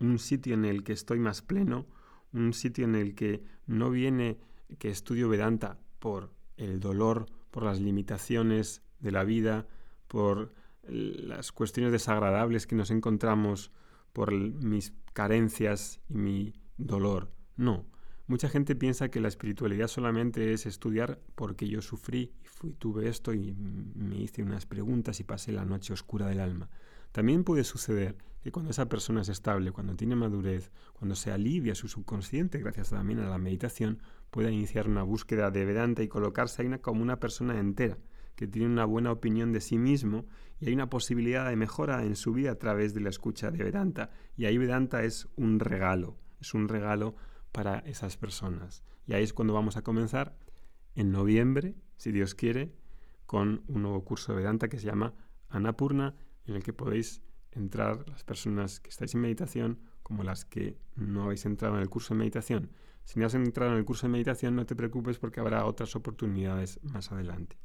un 0.00 0.18
sitio 0.18 0.54
en 0.54 0.64
el 0.64 0.84
que 0.84 0.92
estoy 0.92 1.18
más 1.18 1.42
pleno, 1.42 1.86
un 2.32 2.52
sitio 2.52 2.84
en 2.84 2.94
el 2.94 3.14
que 3.14 3.42
no 3.66 3.90
viene 3.90 4.38
que 4.78 4.90
estudio 4.90 5.28
Vedanta 5.28 5.78
por 5.98 6.32
el 6.56 6.80
dolor, 6.80 7.26
por 7.50 7.62
las 7.62 7.80
limitaciones 7.80 8.82
de 9.00 9.12
la 9.12 9.24
vida, 9.24 9.66
por 10.08 10.52
las 10.88 11.52
cuestiones 11.52 11.92
desagradables 11.92 12.66
que 12.66 12.76
nos 12.76 12.90
encontramos, 12.90 13.72
por 14.12 14.32
mis 14.32 14.92
carencias 15.12 16.00
y 16.08 16.14
mi 16.14 16.54
dolor. 16.76 17.30
No. 17.56 17.86
Mucha 18.28 18.48
gente 18.48 18.74
piensa 18.74 19.08
que 19.08 19.20
la 19.20 19.28
espiritualidad 19.28 19.86
solamente 19.86 20.52
es 20.52 20.66
estudiar 20.66 21.20
porque 21.36 21.68
yo 21.68 21.80
sufrí 21.80 22.32
y 22.42 22.46
fui, 22.46 22.72
tuve 22.72 23.08
esto 23.08 23.32
y 23.32 23.52
me 23.52 24.16
hice 24.16 24.42
unas 24.42 24.66
preguntas 24.66 25.20
y 25.20 25.24
pasé 25.24 25.52
la 25.52 25.64
noche 25.64 25.92
oscura 25.92 26.26
del 26.26 26.40
alma. 26.40 26.68
También 27.16 27.44
puede 27.44 27.64
suceder 27.64 28.14
que 28.42 28.52
cuando 28.52 28.72
esa 28.72 28.90
persona 28.90 29.22
es 29.22 29.30
estable, 29.30 29.72
cuando 29.72 29.96
tiene 29.96 30.14
madurez, 30.14 30.70
cuando 30.92 31.14
se 31.14 31.32
alivia 31.32 31.74
su 31.74 31.88
subconsciente, 31.88 32.58
gracias 32.58 32.90
también 32.90 33.20
a 33.20 33.30
la 33.30 33.38
meditación, 33.38 34.02
pueda 34.30 34.50
iniciar 34.50 34.86
una 34.86 35.02
búsqueda 35.02 35.50
de 35.50 35.64
Vedanta 35.64 36.02
y 36.02 36.08
colocarse 36.08 36.60
ahí 36.60 36.78
como 36.78 37.00
una 37.00 37.18
persona 37.18 37.58
entera, 37.58 37.96
que 38.34 38.46
tiene 38.46 38.68
una 38.68 38.84
buena 38.84 39.12
opinión 39.12 39.50
de 39.50 39.62
sí 39.62 39.78
mismo 39.78 40.26
y 40.60 40.66
hay 40.66 40.74
una 40.74 40.90
posibilidad 40.90 41.48
de 41.48 41.56
mejora 41.56 42.04
en 42.04 42.16
su 42.16 42.34
vida 42.34 42.50
a 42.50 42.58
través 42.58 42.92
de 42.92 43.00
la 43.00 43.08
escucha 43.08 43.50
de 43.50 43.64
Vedanta. 43.64 44.10
Y 44.36 44.44
ahí 44.44 44.58
Vedanta 44.58 45.02
es 45.02 45.26
un 45.36 45.58
regalo, 45.58 46.18
es 46.38 46.52
un 46.52 46.68
regalo 46.68 47.16
para 47.50 47.78
esas 47.78 48.18
personas. 48.18 48.84
Y 49.06 49.14
ahí 49.14 49.24
es 49.24 49.32
cuando 49.32 49.54
vamos 49.54 49.78
a 49.78 49.82
comenzar 49.82 50.36
en 50.94 51.12
noviembre, 51.12 51.76
si 51.96 52.12
Dios 52.12 52.34
quiere, 52.34 52.74
con 53.24 53.62
un 53.68 53.80
nuevo 53.80 54.04
curso 54.04 54.32
de 54.32 54.40
Vedanta 54.40 54.68
que 54.68 54.78
se 54.78 54.84
llama 54.84 55.14
Anapurna, 55.48 56.14
en 56.46 56.54
el 56.54 56.62
que 56.62 56.72
podéis 56.72 57.22
entrar 57.52 58.08
las 58.08 58.24
personas 58.24 58.80
que 58.80 58.90
estáis 58.90 59.14
en 59.14 59.20
meditación 59.20 59.78
como 60.02 60.22
las 60.22 60.44
que 60.44 60.78
no 60.94 61.24
habéis 61.24 61.46
entrado 61.46 61.76
en 61.76 61.82
el 61.82 61.88
curso 61.88 62.14
de 62.14 62.18
meditación. 62.18 62.70
Si 63.04 63.18
no 63.18 63.26
has 63.26 63.34
entrado 63.34 63.72
en 63.72 63.78
el 63.78 63.84
curso 63.84 64.06
de 64.06 64.12
meditación, 64.12 64.56
no 64.56 64.66
te 64.66 64.76
preocupes 64.76 65.18
porque 65.18 65.40
habrá 65.40 65.64
otras 65.64 65.96
oportunidades 65.96 66.80
más 66.82 67.12
adelante. 67.12 67.56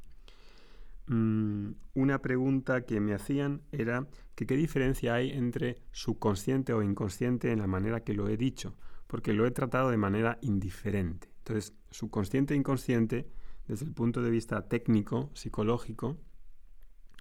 Mm, 1.06 1.72
una 1.94 2.22
pregunta 2.22 2.82
que 2.82 3.00
me 3.00 3.12
hacían 3.12 3.62
era 3.72 4.06
qué 4.34 4.44
diferencia 4.56 5.14
hay 5.14 5.30
entre 5.30 5.78
subconsciente 5.90 6.72
o 6.72 6.82
inconsciente 6.82 7.50
en 7.52 7.58
la 7.58 7.66
manera 7.66 8.04
que 8.04 8.14
lo 8.14 8.28
he 8.28 8.36
dicho, 8.36 8.76
porque 9.06 9.32
lo 9.32 9.46
he 9.46 9.50
tratado 9.50 9.90
de 9.90 9.96
manera 9.96 10.38
indiferente. 10.42 11.28
Entonces, 11.38 11.74
subconsciente 11.90 12.54
e 12.54 12.56
inconsciente, 12.56 13.28
desde 13.66 13.84
el 13.84 13.92
punto 13.92 14.22
de 14.22 14.30
vista 14.30 14.68
técnico, 14.68 15.30
psicológico, 15.34 16.18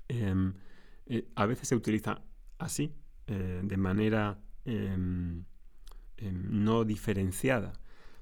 em, 0.08 0.54
eh, 1.06 1.28
a 1.36 1.46
veces 1.46 1.68
se 1.68 1.76
utiliza 1.76 2.22
así, 2.58 2.94
eh, 3.28 3.62
de 3.64 3.78
manera 3.78 4.40
em, 4.66 5.44
em, 6.18 6.64
no 6.64 6.84
diferenciada. 6.86 7.74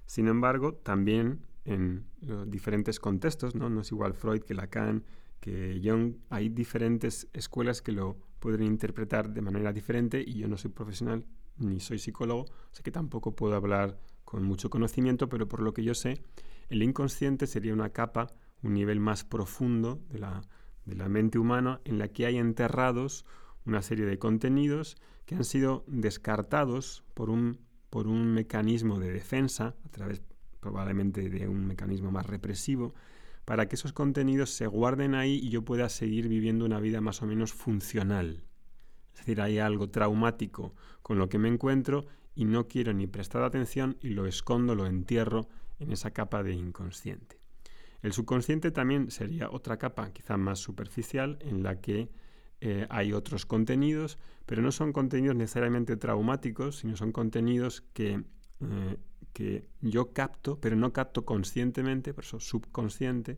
Sin 0.05 0.27
embargo, 0.27 0.73
también 0.73 1.45
en 1.65 2.05
diferentes 2.47 2.99
contextos, 2.99 3.53
¿no? 3.53 3.69
No 3.69 3.81
es 3.81 3.91
igual 3.91 4.15
Freud 4.15 4.41
que 4.41 4.55
Lacan, 4.55 5.03
que 5.39 5.79
Jung. 5.83 6.15
Hay 6.29 6.49
diferentes 6.49 7.27
escuelas 7.33 7.81
que 7.81 7.91
lo 7.91 8.17
pueden 8.39 8.63
interpretar 8.63 9.31
de 9.31 9.41
manera 9.41 9.71
diferente 9.71 10.23
y 10.25 10.39
yo 10.39 10.47
no 10.47 10.57
soy 10.57 10.71
profesional 10.71 11.25
ni 11.57 11.79
soy 11.79 11.99
psicólogo, 11.99 12.45
sé 12.71 12.83
que 12.83 12.91
tampoco 12.91 13.35
puedo 13.35 13.55
hablar 13.55 13.99
con 14.23 14.43
mucho 14.43 14.69
conocimiento, 14.69 15.27
pero 15.27 15.47
por 15.47 15.61
lo 15.61 15.73
que 15.73 15.83
yo 15.83 15.93
sé, 15.93 16.21
el 16.69 16.83
inconsciente 16.83 17.47
sería 17.47 17.73
una 17.73 17.89
capa, 17.89 18.27
un 18.63 18.73
nivel 18.73 18.99
más 18.99 19.23
profundo 19.23 19.99
de 20.09 20.19
la, 20.19 20.41
de 20.85 20.95
la 20.95 21.09
mente 21.09 21.39
humana 21.39 21.81
en 21.85 21.99
la 21.99 22.07
que 22.07 22.25
hay 22.25 22.37
enterrados 22.37 23.25
una 23.65 23.81
serie 23.81 24.05
de 24.05 24.17
contenidos 24.17 24.97
que 25.25 25.35
han 25.35 25.43
sido 25.43 25.83
descartados 25.87 27.03
por 27.13 27.29
un, 27.29 27.59
por 27.89 28.07
un 28.07 28.33
mecanismo 28.33 28.99
de 28.99 29.11
defensa, 29.11 29.75
a 29.85 29.89
través 29.89 30.21
probablemente 30.59 31.29
de 31.29 31.47
un 31.47 31.65
mecanismo 31.65 32.11
más 32.11 32.25
represivo, 32.25 32.93
para 33.45 33.67
que 33.67 33.75
esos 33.75 33.93
contenidos 33.93 34.51
se 34.51 34.67
guarden 34.67 35.15
ahí 35.15 35.35
y 35.35 35.49
yo 35.49 35.63
pueda 35.63 35.89
seguir 35.89 36.27
viviendo 36.27 36.65
una 36.65 36.79
vida 36.79 37.01
más 37.01 37.21
o 37.21 37.25
menos 37.25 37.53
funcional. 37.53 38.43
Es 39.13 39.19
decir, 39.19 39.41
hay 39.41 39.59
algo 39.59 39.89
traumático 39.89 40.75
con 41.01 41.17
lo 41.17 41.29
que 41.29 41.39
me 41.39 41.47
encuentro 41.47 42.05
y 42.35 42.45
no 42.45 42.67
quiero 42.67 42.93
ni 42.93 43.07
prestar 43.07 43.43
atención 43.43 43.97
y 44.01 44.09
lo 44.09 44.25
escondo, 44.25 44.75
lo 44.75 44.85
entierro 44.85 45.49
en 45.79 45.91
esa 45.91 46.11
capa 46.11 46.43
de 46.43 46.53
inconsciente. 46.53 47.38
El 48.01 48.13
subconsciente 48.13 48.71
también 48.71 49.11
sería 49.11 49.49
otra 49.49 49.77
capa, 49.77 50.11
quizá 50.11 50.37
más 50.37 50.59
superficial, 50.59 51.37
en 51.41 51.63
la 51.63 51.81
que 51.81 52.09
eh, 52.61 52.87
hay 52.89 53.13
otros 53.13 53.45
contenidos, 53.45 54.17
pero 54.45 54.61
no 54.61 54.71
son 54.71 54.93
contenidos 54.93 55.35
necesariamente 55.35 55.97
traumáticos, 55.97 56.79
sino 56.79 56.95
son 56.95 57.11
contenidos 57.11 57.81
que, 57.93 58.23
eh, 58.61 58.97
que 59.33 59.67
yo 59.81 60.13
capto, 60.13 60.59
pero 60.59 60.75
no 60.75 60.91
capto 60.91 61.25
conscientemente, 61.25 62.13
por 62.13 62.23
eso 62.23 62.39
subconsciente, 62.39 63.37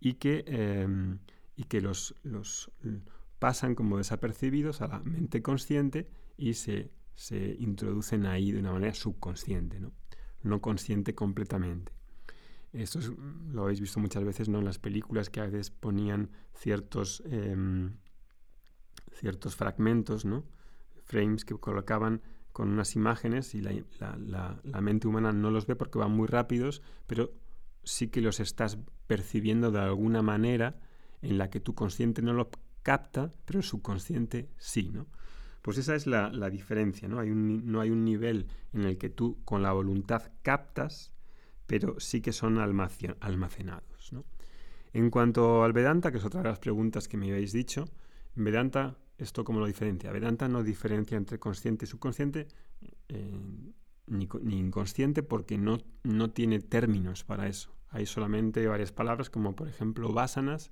y 0.00 0.14
que, 0.14 0.44
em, 0.46 1.18
y 1.56 1.64
que 1.64 1.80
los, 1.80 2.14
los, 2.22 2.70
pasan 3.38 3.74
como 3.74 3.98
desapercibidos 3.98 4.80
a 4.82 4.88
la 4.88 5.00
mente 5.00 5.42
consciente 5.42 6.08
y 6.36 6.54
se, 6.54 6.90
se 7.14 7.56
introducen 7.58 8.26
ahí 8.26 8.52
de 8.52 8.60
una 8.60 8.72
manera 8.72 8.94
subconsciente, 8.94 9.80
no, 9.80 9.92
no 10.42 10.60
consciente 10.60 11.14
completamente. 11.14 11.95
Esto 12.72 13.00
lo 13.52 13.64
habéis 13.64 13.80
visto 13.80 14.00
muchas 14.00 14.24
veces 14.24 14.48
¿no? 14.48 14.58
en 14.58 14.64
las 14.64 14.78
películas 14.78 15.30
que 15.30 15.40
a 15.40 15.44
veces 15.44 15.70
ponían 15.70 16.30
ciertos 16.52 17.22
em, 17.26 17.96
ciertos 19.12 19.56
fragmentos, 19.56 20.24
¿no? 20.24 20.44
frames 21.04 21.44
que 21.44 21.54
colocaban 21.54 22.22
con 22.52 22.70
unas 22.70 22.96
imágenes 22.96 23.54
y 23.54 23.60
la, 23.60 24.60
mente 24.80 25.08
humana 25.08 25.32
no 25.32 25.50
los 25.50 25.66
ve 25.66 25.76
porque 25.76 25.98
van 25.98 26.10
muy 26.10 26.26
rápidos, 26.26 26.82
pero 27.06 27.32
sí 27.84 28.08
que 28.08 28.20
los 28.20 28.40
estás 28.40 28.78
percibiendo 29.06 29.70
de 29.70 29.80
alguna 29.80 30.22
manera 30.22 30.78
en 31.22 31.38
la 31.38 31.50
que 31.50 31.60
tu 31.60 31.74
consciente 31.74 32.22
no 32.22 32.32
lo 32.32 32.50
capta, 32.82 33.30
pero 33.44 33.58
el 33.58 33.64
subconsciente 33.64 34.48
sí, 34.56 34.90
¿no? 34.90 35.06
Pues 35.62 35.78
esa 35.78 35.96
es 35.96 36.06
la, 36.06 36.30
diferencia, 36.48 37.08
¿no? 37.08 37.18
Hay 37.18 37.30
un, 37.30 37.70
no 37.70 37.80
hay 37.80 37.90
un 37.90 38.04
nivel 38.04 38.46
en 38.72 38.84
el 38.84 38.98
que 38.98 39.10
tú 39.10 39.38
con 39.44 39.62
la 39.62 39.72
voluntad 39.72 40.30
captas, 40.42 41.12
pero 41.66 41.98
sí 42.00 42.20
que 42.20 42.32
son 42.32 42.58
almacenados, 42.58 44.12
¿no? 44.12 44.24
En 44.92 45.10
cuanto 45.10 45.62
al 45.62 45.72
Vedanta, 45.72 46.10
que 46.10 46.18
es 46.18 46.24
otra 46.24 46.42
de 46.42 46.48
las 46.48 46.58
preguntas 46.58 47.08
que 47.08 47.16
me 47.16 47.30
habéis 47.30 47.52
dicho, 47.52 47.84
Vedanta 48.34 48.96
¿Esto 49.18 49.44
cómo 49.44 49.60
lo 49.60 49.66
diferencia? 49.66 50.12
Vedanta 50.12 50.48
no 50.48 50.62
diferencia 50.62 51.16
entre 51.16 51.38
consciente 51.38 51.86
y 51.86 51.88
subconsciente 51.88 52.48
eh, 53.08 53.72
ni, 54.06 54.28
inconsciente 54.58 55.22
porque 55.22 55.56
no, 55.56 55.78
no 56.02 56.30
tiene 56.30 56.60
términos 56.60 57.24
para 57.24 57.48
eso. 57.48 57.74
Hay 57.88 58.04
solamente 58.04 58.66
varias 58.66 58.92
palabras 58.92 59.30
como 59.30 59.56
por 59.56 59.68
ejemplo 59.68 60.12
vasanas, 60.12 60.70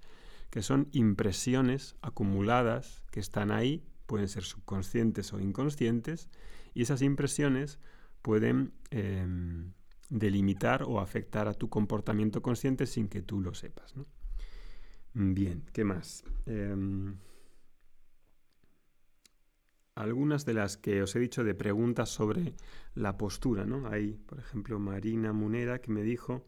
que 0.50 0.60
son 0.60 0.88
impresiones 0.92 1.96
acumuladas 2.02 3.02
que 3.10 3.20
están 3.20 3.50
ahí, 3.50 3.82
pueden 4.06 4.28
ser 4.28 4.42
subconscientes 4.42 5.32
o 5.32 5.40
inconscientes, 5.40 6.28
y 6.74 6.82
esas 6.82 7.00
impresiones 7.00 7.78
pueden 8.20 8.74
em, 8.90 9.72
delimitar 10.08 10.82
o 10.84 11.00
afectar 11.00 11.48
a 11.48 11.54
tu 11.54 11.68
comportamiento 11.68 12.42
consciente 12.42 12.86
sin 12.86 13.08
que 13.08 13.22
tú 13.22 13.40
lo 13.40 13.54
sepas. 13.54 13.94
Bien, 15.12 15.64
¿qué 15.72 15.84
más? 15.84 16.24
Em, 16.46 17.16
algunas 19.94 20.44
de 20.44 20.54
las 20.54 20.76
que 20.76 21.02
os 21.02 21.14
he 21.14 21.20
dicho 21.20 21.44
de 21.44 21.54
preguntas 21.54 22.10
sobre 22.10 22.54
la 22.94 23.16
postura, 23.16 23.64
¿no? 23.64 23.86
Hay, 23.88 24.14
por 24.26 24.38
ejemplo, 24.40 24.78
Marina 24.78 25.32
Munera 25.32 25.80
que 25.80 25.92
me 25.92 26.02
dijo 26.02 26.46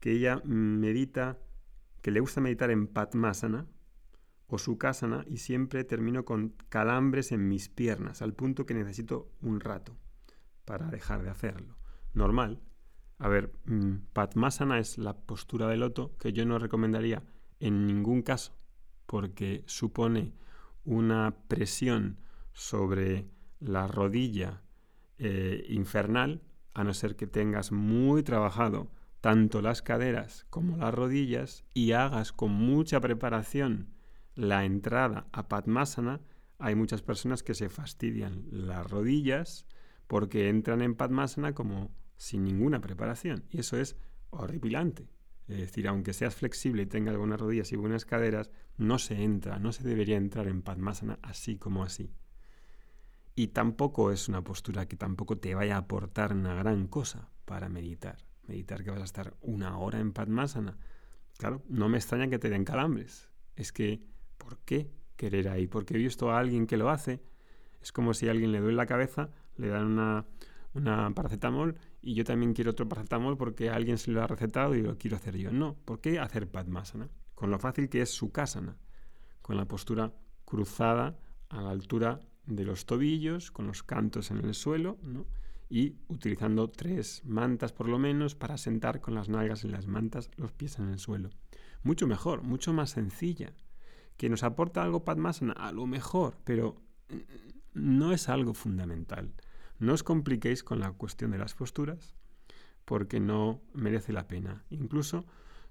que 0.00 0.12
ella 0.12 0.42
medita, 0.44 1.38
que 2.02 2.10
le 2.10 2.20
gusta 2.20 2.42
meditar 2.42 2.70
en 2.70 2.86
Padmasana 2.86 3.66
o 4.46 4.58
Sukhasana 4.58 5.24
y 5.26 5.38
siempre 5.38 5.84
termino 5.84 6.26
con 6.26 6.54
calambres 6.68 7.32
en 7.32 7.48
mis 7.48 7.70
piernas, 7.70 8.20
al 8.20 8.34
punto 8.34 8.66
que 8.66 8.74
necesito 8.74 9.32
un 9.40 9.60
rato 9.60 9.96
para 10.66 10.90
dejar 10.90 11.22
de 11.22 11.30
hacerlo. 11.30 11.78
Normal. 12.12 12.60
A 13.18 13.28
ver, 13.28 13.52
mm, 13.66 13.94
Padmasana 14.12 14.78
es 14.78 14.98
la 14.98 15.16
postura 15.16 15.68
de 15.68 15.76
loto 15.76 16.16
que 16.18 16.32
yo 16.32 16.44
no 16.44 16.58
recomendaría 16.58 17.22
en 17.60 17.86
ningún 17.86 18.22
caso, 18.22 18.56
porque 19.06 19.62
supone 19.66 20.32
una 20.84 21.34
presión 21.48 22.18
sobre 22.52 23.26
la 23.60 23.86
rodilla 23.86 24.62
eh, 25.18 25.64
infernal, 25.68 26.42
a 26.74 26.82
no 26.82 26.92
ser 26.92 27.14
que 27.14 27.26
tengas 27.26 27.70
muy 27.70 28.22
trabajado 28.24 28.90
tanto 29.20 29.62
las 29.62 29.80
caderas 29.80 30.44
como 30.50 30.76
las 30.76 30.92
rodillas 30.92 31.64
y 31.72 31.92
hagas 31.92 32.32
con 32.32 32.50
mucha 32.50 33.00
preparación 33.00 33.94
la 34.34 34.64
entrada 34.64 35.26
a 35.32 35.48
Padmasana, 35.48 36.20
hay 36.58 36.74
muchas 36.74 37.02
personas 37.02 37.42
que 37.42 37.54
se 37.54 37.68
fastidian 37.68 38.44
las 38.50 38.90
rodillas 38.90 39.66
porque 40.08 40.48
entran 40.48 40.82
en 40.82 40.94
Padmasana 40.94 41.54
como 41.54 41.90
sin 42.16 42.44
ninguna 42.44 42.80
preparación 42.80 43.44
y 43.50 43.60
eso 43.60 43.76
es 43.76 43.96
horripilante. 44.30 45.08
Es 45.46 45.58
decir, 45.58 45.88
aunque 45.88 46.14
seas 46.14 46.34
flexible 46.34 46.82
y 46.82 46.86
tengas 46.86 47.16
buenas 47.16 47.40
rodillas 47.40 47.70
y 47.72 47.76
buenas 47.76 48.06
caderas, 48.06 48.50
no 48.78 48.98
se 48.98 49.22
entra, 49.22 49.58
no 49.58 49.72
se 49.72 49.84
debería 49.84 50.16
entrar 50.16 50.48
en 50.48 50.62
Padmasana 50.62 51.18
así 51.22 51.56
como 51.56 51.82
así. 51.82 52.10
Y 53.34 53.48
tampoco 53.48 54.10
es 54.10 54.28
una 54.28 54.42
postura 54.42 54.86
que 54.86 54.96
tampoco 54.96 55.38
te 55.38 55.54
vaya 55.54 55.74
a 55.74 55.80
aportar 55.80 56.32
una 56.32 56.54
gran 56.54 56.86
cosa 56.86 57.30
para 57.44 57.68
meditar. 57.68 58.24
Meditar 58.46 58.84
que 58.84 58.90
vas 58.90 59.00
a 59.00 59.04
estar 59.04 59.34
una 59.40 59.76
hora 59.78 60.00
en 60.00 60.12
Padmasana. 60.12 60.78
Claro, 61.36 61.62
no 61.68 61.88
me 61.88 61.98
extraña 61.98 62.28
que 62.28 62.38
te 62.38 62.48
den 62.48 62.64
calambres. 62.64 63.30
Es 63.56 63.72
que, 63.72 64.06
¿por 64.38 64.58
qué 64.60 64.90
querer 65.16 65.48
ahí? 65.48 65.66
Porque 65.66 65.94
he 65.94 65.98
visto 65.98 66.30
a 66.30 66.38
alguien 66.38 66.66
que 66.66 66.76
lo 66.76 66.90
hace. 66.90 67.22
Es 67.82 67.92
como 67.92 68.14
si 68.14 68.28
a 68.28 68.30
alguien 68.30 68.52
le 68.52 68.60
duele 68.60 68.76
la 68.76 68.86
cabeza, 68.86 69.30
le 69.56 69.68
dan 69.68 69.86
una, 69.86 70.26
una 70.72 71.10
paracetamol 71.14 71.76
y 72.04 72.14
yo 72.14 72.24
también 72.24 72.52
quiero 72.52 72.72
otro 72.72 72.86
paracetamol 72.86 73.38
porque 73.38 73.70
alguien 73.70 73.96
se 73.96 74.10
lo 74.10 74.22
ha 74.22 74.26
recetado 74.26 74.74
y 74.74 74.82
lo 74.82 74.98
quiero 74.98 75.16
hacer 75.16 75.38
yo. 75.38 75.50
No, 75.50 75.74
¿por 75.86 76.00
qué 76.00 76.18
hacer 76.18 76.50
Padmasana? 76.50 77.08
Con 77.34 77.50
lo 77.50 77.58
fácil 77.58 77.88
que 77.88 78.02
es 78.02 78.10
su 78.10 78.30
kasana, 78.30 78.76
con 79.40 79.56
la 79.56 79.66
postura 79.66 80.12
cruzada 80.44 81.18
a 81.48 81.62
la 81.62 81.70
altura 81.70 82.20
de 82.44 82.64
los 82.64 82.84
tobillos, 82.84 83.50
con 83.50 83.66
los 83.66 83.82
cantos 83.82 84.30
en 84.30 84.44
el 84.44 84.54
suelo, 84.54 84.98
y 85.70 85.96
utilizando 86.08 86.68
tres 86.68 87.22
mantas 87.24 87.72
por 87.72 87.88
lo 87.88 87.98
menos 87.98 88.34
para 88.34 88.58
sentar 88.58 89.00
con 89.00 89.14
las 89.14 89.30
nalgas 89.30 89.64
en 89.64 89.72
las 89.72 89.86
mantas, 89.86 90.30
los 90.36 90.52
pies 90.52 90.78
en 90.78 90.90
el 90.90 90.98
suelo. 90.98 91.30
Mucho 91.82 92.06
mejor, 92.06 92.42
mucho 92.42 92.74
más 92.74 92.90
sencilla. 92.90 93.54
¿Que 94.18 94.28
nos 94.28 94.42
aporta 94.42 94.82
algo 94.82 95.04
Padmasana? 95.04 95.54
A 95.54 95.72
lo 95.72 95.86
mejor, 95.86 96.36
pero 96.44 96.76
no 97.72 98.12
es 98.12 98.28
algo 98.28 98.52
fundamental. 98.52 99.32
No 99.78 99.92
os 99.92 100.02
compliquéis 100.02 100.62
con 100.62 100.80
la 100.80 100.92
cuestión 100.92 101.30
de 101.30 101.38
las 101.38 101.54
posturas, 101.54 102.14
porque 102.84 103.20
no 103.20 103.62
merece 103.72 104.12
la 104.12 104.28
pena. 104.28 104.64
Incluso 104.70 105.24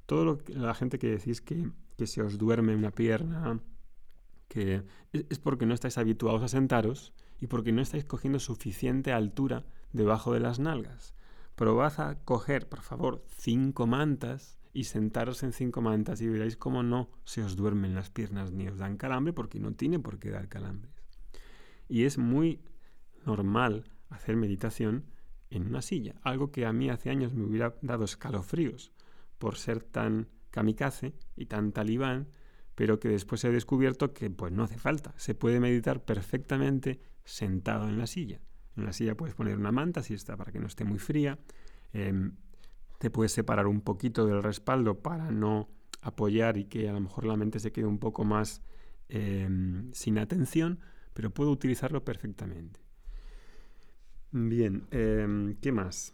todo 0.06 0.26
lo 0.26 0.38
que, 0.38 0.54
la 0.54 0.74
gente 0.74 1.00
que 1.00 1.08
decís 1.08 1.42
que, 1.42 1.72
se 2.06 2.22
os 2.22 2.38
duerme 2.38 2.76
una 2.76 2.92
pierna, 2.92 3.62
que 4.50 4.84
es 5.14 5.40
porque 5.40 5.66
no 5.66 5.74
estáis 5.74 5.98
habituados 5.98 6.44
a 6.44 6.48
sentaros 6.50 7.14
y 7.40 7.48
porque 7.48 7.72
no 7.72 7.82
estáis 7.82 8.04
cogiendo 8.04 8.40
suficiente 8.40 9.14
altura 9.14 9.66
debajo 9.94 10.34
de 10.34 10.42
las 10.42 10.60
nalgas. 10.60 11.16
Probad 11.56 12.00
a 12.02 12.20
coger, 12.26 12.68
por 12.68 12.82
favor, 12.82 13.24
cinco 13.30 13.88
mantas 13.88 14.60
y 14.74 14.86
sentaros 14.86 15.44
en 15.44 15.54
cinco 15.54 15.82
mantas 15.82 16.20
y 16.20 16.28
veréis 16.28 16.58
cómo 16.58 16.84
no 16.84 17.10
se 17.24 17.44
os 17.44 17.56
duermen 17.56 17.96
las 17.96 18.10
piernas 18.10 18.52
ni 18.52 18.68
os 18.68 18.78
dan 18.78 18.98
calambre 18.98 19.32
porque 19.32 19.60
no 19.60 19.74
tiene 19.74 20.00
por 20.00 20.20
qué 20.20 20.32
dar 20.32 20.50
calambres. 20.50 20.94
Y 21.88 22.04
es 22.04 22.18
muy 22.18 22.60
normal 23.26 23.93
hacer 24.14 24.36
meditación 24.36 25.06
en 25.50 25.68
una 25.68 25.82
silla, 25.82 26.16
algo 26.24 26.52
que 26.52 26.66
a 26.66 26.74
mí 26.74 26.90
hace 26.90 27.10
años 27.10 27.34
me 27.34 27.46
hubiera 27.46 27.76
dado 27.82 28.06
escalofríos 28.06 28.92
por 29.38 29.58
ser 29.58 29.84
tan 29.84 30.30
kamikaze 30.52 31.14
y 31.36 31.46
tan 31.46 31.72
talibán 31.72 32.28
pero 32.76 33.00
que 33.00 33.10
después 33.10 33.44
he 33.44 33.52
descubierto 33.52 34.14
que 34.14 34.30
pues 34.30 34.52
no 34.52 34.64
hace 34.64 34.78
falta. 34.78 35.14
Se 35.18 35.36
puede 35.36 35.60
meditar 35.60 36.04
perfectamente 36.04 37.00
sentado 37.24 37.88
en 37.88 37.98
la 37.98 38.08
silla. 38.08 38.42
En 38.76 38.86
la 38.86 38.94
silla 38.94 39.16
puedes 39.16 39.36
poner 39.36 39.58
una 39.58 39.72
manta 39.72 40.02
si 40.02 40.14
está 40.14 40.36
para 40.36 40.52
que 40.52 40.60
no 40.60 40.68
esté 40.68 40.84
muy 40.84 41.00
fría. 41.00 41.38
Em, 41.92 42.36
te 42.98 43.12
puedes 43.12 43.32
separar 43.32 43.68
un 43.68 43.82
poquito 43.82 44.26
del 44.26 44.42
respaldo 44.42 45.00
para 45.00 45.30
no 45.32 45.70
apoyar 46.02 46.58
y 46.58 46.66
que 46.66 46.90
a 46.90 46.94
lo 46.94 47.00
mejor 47.00 47.26
la 47.26 47.38
mente 47.38 47.60
se 47.60 47.72
quede 47.72 47.86
un 47.86 48.00
poco 48.00 48.24
más 48.24 48.62
em, 49.10 49.92
sin 49.94 50.18
atención, 50.18 50.80
pero 51.14 51.30
puedo 51.30 51.52
utilizarlo 51.52 52.04
perfectamente. 52.04 52.83
Bien, 54.36 54.88
em, 54.90 55.56
¿qué 55.62 55.72
más? 55.72 56.12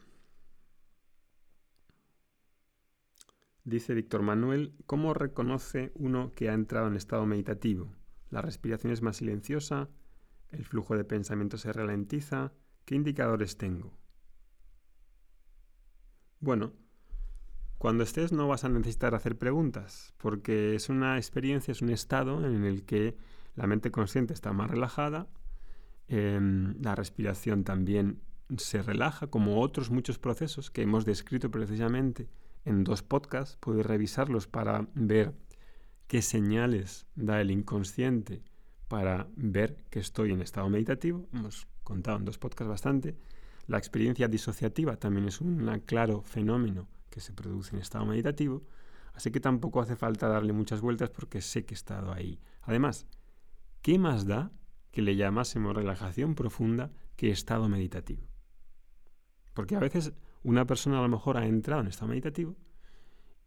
Dice 3.63 3.93
Víctor 3.93 4.23
Manuel, 4.23 4.75
¿cómo 4.85 5.13
reconoce 5.13 5.93
uno 5.95 6.33
que 6.35 6.49
ha 6.49 6.53
entrado 6.53 6.87
en 6.87 6.97
estado 6.97 7.25
meditativo? 7.25 7.95
La 8.29 8.41
respiración 8.41 8.91
es 8.91 9.01
más 9.01 9.15
silenciosa, 9.15 9.87
el 10.49 10.65
flujo 10.65 10.97
de 10.97 11.05
pensamiento 11.05 11.57
se 11.57 11.71
ralentiza, 11.71 12.51
¿qué 12.83 12.95
indicadores 12.95 13.55
tengo? 13.55 13.97
Bueno, 16.41 16.73
cuando 17.77 18.03
estés 18.03 18.33
no 18.33 18.49
vas 18.49 18.65
a 18.65 18.69
necesitar 18.69 19.15
hacer 19.15 19.37
preguntas, 19.37 20.13
porque 20.17 20.75
es 20.75 20.89
una 20.89 21.15
experiencia, 21.15 21.71
es 21.71 21.81
un 21.81 21.89
estado 21.89 22.45
en 22.45 22.65
el 22.65 22.83
que 22.83 23.15
la 23.55 23.65
mente 23.65 23.91
consciente 23.91 24.33
está 24.33 24.51
más 24.51 24.69
relajada, 24.69 25.29
em, 26.09 26.75
la 26.81 26.95
respiración 26.95 27.63
también 27.63 28.19
se 28.57 28.81
relaja, 28.81 29.27
como 29.27 29.61
otros 29.61 29.91
muchos 29.91 30.17
procesos 30.17 30.71
que 30.71 30.81
hemos 30.81 31.05
descrito 31.05 31.51
precisamente 31.51 32.27
en 32.65 32.83
dos 32.83 33.03
podcasts, 33.03 33.57
puedes 33.59 33.85
revisarlos 33.85 34.47
para 34.47 34.87
ver 34.95 35.33
qué 36.07 36.21
señales 36.21 37.05
da 37.15 37.39
el 37.39 37.51
inconsciente 37.51 38.41
para 38.87 39.27
ver 39.35 39.77
que 39.91 39.99
estoy 39.99 40.31
en 40.31 40.41
estado 40.41 40.67
meditativo. 40.69 41.27
Hemos 41.31 41.67
contado 41.83 42.17
en 42.17 42.25
dos 42.25 42.39
podcasts 42.39 42.69
bastante. 42.69 43.15
La 43.67 43.77
experiencia 43.77 44.27
disociativa 44.27 44.97
también 44.97 45.27
es 45.27 45.41
un 45.41 45.81
claro 45.85 46.23
fenómeno 46.23 46.87
que 47.11 47.21
se 47.21 47.33
produce 47.33 47.75
en 47.75 47.81
estado 47.81 48.05
meditativo, 48.05 48.63
así 49.13 49.31
que 49.31 49.39
tampoco 49.39 49.79
hace 49.79 49.95
falta 49.95 50.27
darle 50.27 50.53
muchas 50.53 50.81
vueltas 50.81 51.11
porque 51.11 51.41
sé 51.41 51.65
que 51.65 51.75
he 51.75 51.77
estado 51.77 52.11
ahí. 52.11 52.39
Además, 52.63 53.05
¿qué 53.83 53.99
más 53.99 54.25
da 54.25 54.51
que 54.91 55.01
le 55.01 55.15
llamásemos 55.15 55.75
relajación 55.75 56.35
profunda 56.35 56.91
que 57.15 57.31
estado 57.31 57.69
meditativo? 57.69 58.27
Porque 59.53 59.75
a 59.75 59.79
veces 59.79 60.13
una 60.43 60.65
persona 60.65 60.99
a 60.99 61.01
lo 61.01 61.09
mejor 61.09 61.37
ha 61.37 61.45
entrado 61.45 61.81
en 61.81 61.87
estado 61.87 62.09
meditativo 62.09 62.55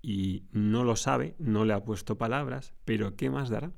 y 0.02 0.44
no 0.52 0.84
lo 0.84 0.96
sabe, 0.96 1.34
no 1.38 1.64
le 1.64 1.72
ha 1.72 1.84
puesto 1.84 2.18
palabras, 2.18 2.74
pero 2.84 3.16
¿qué 3.16 3.30
más 3.30 3.48
dará? 3.48 3.72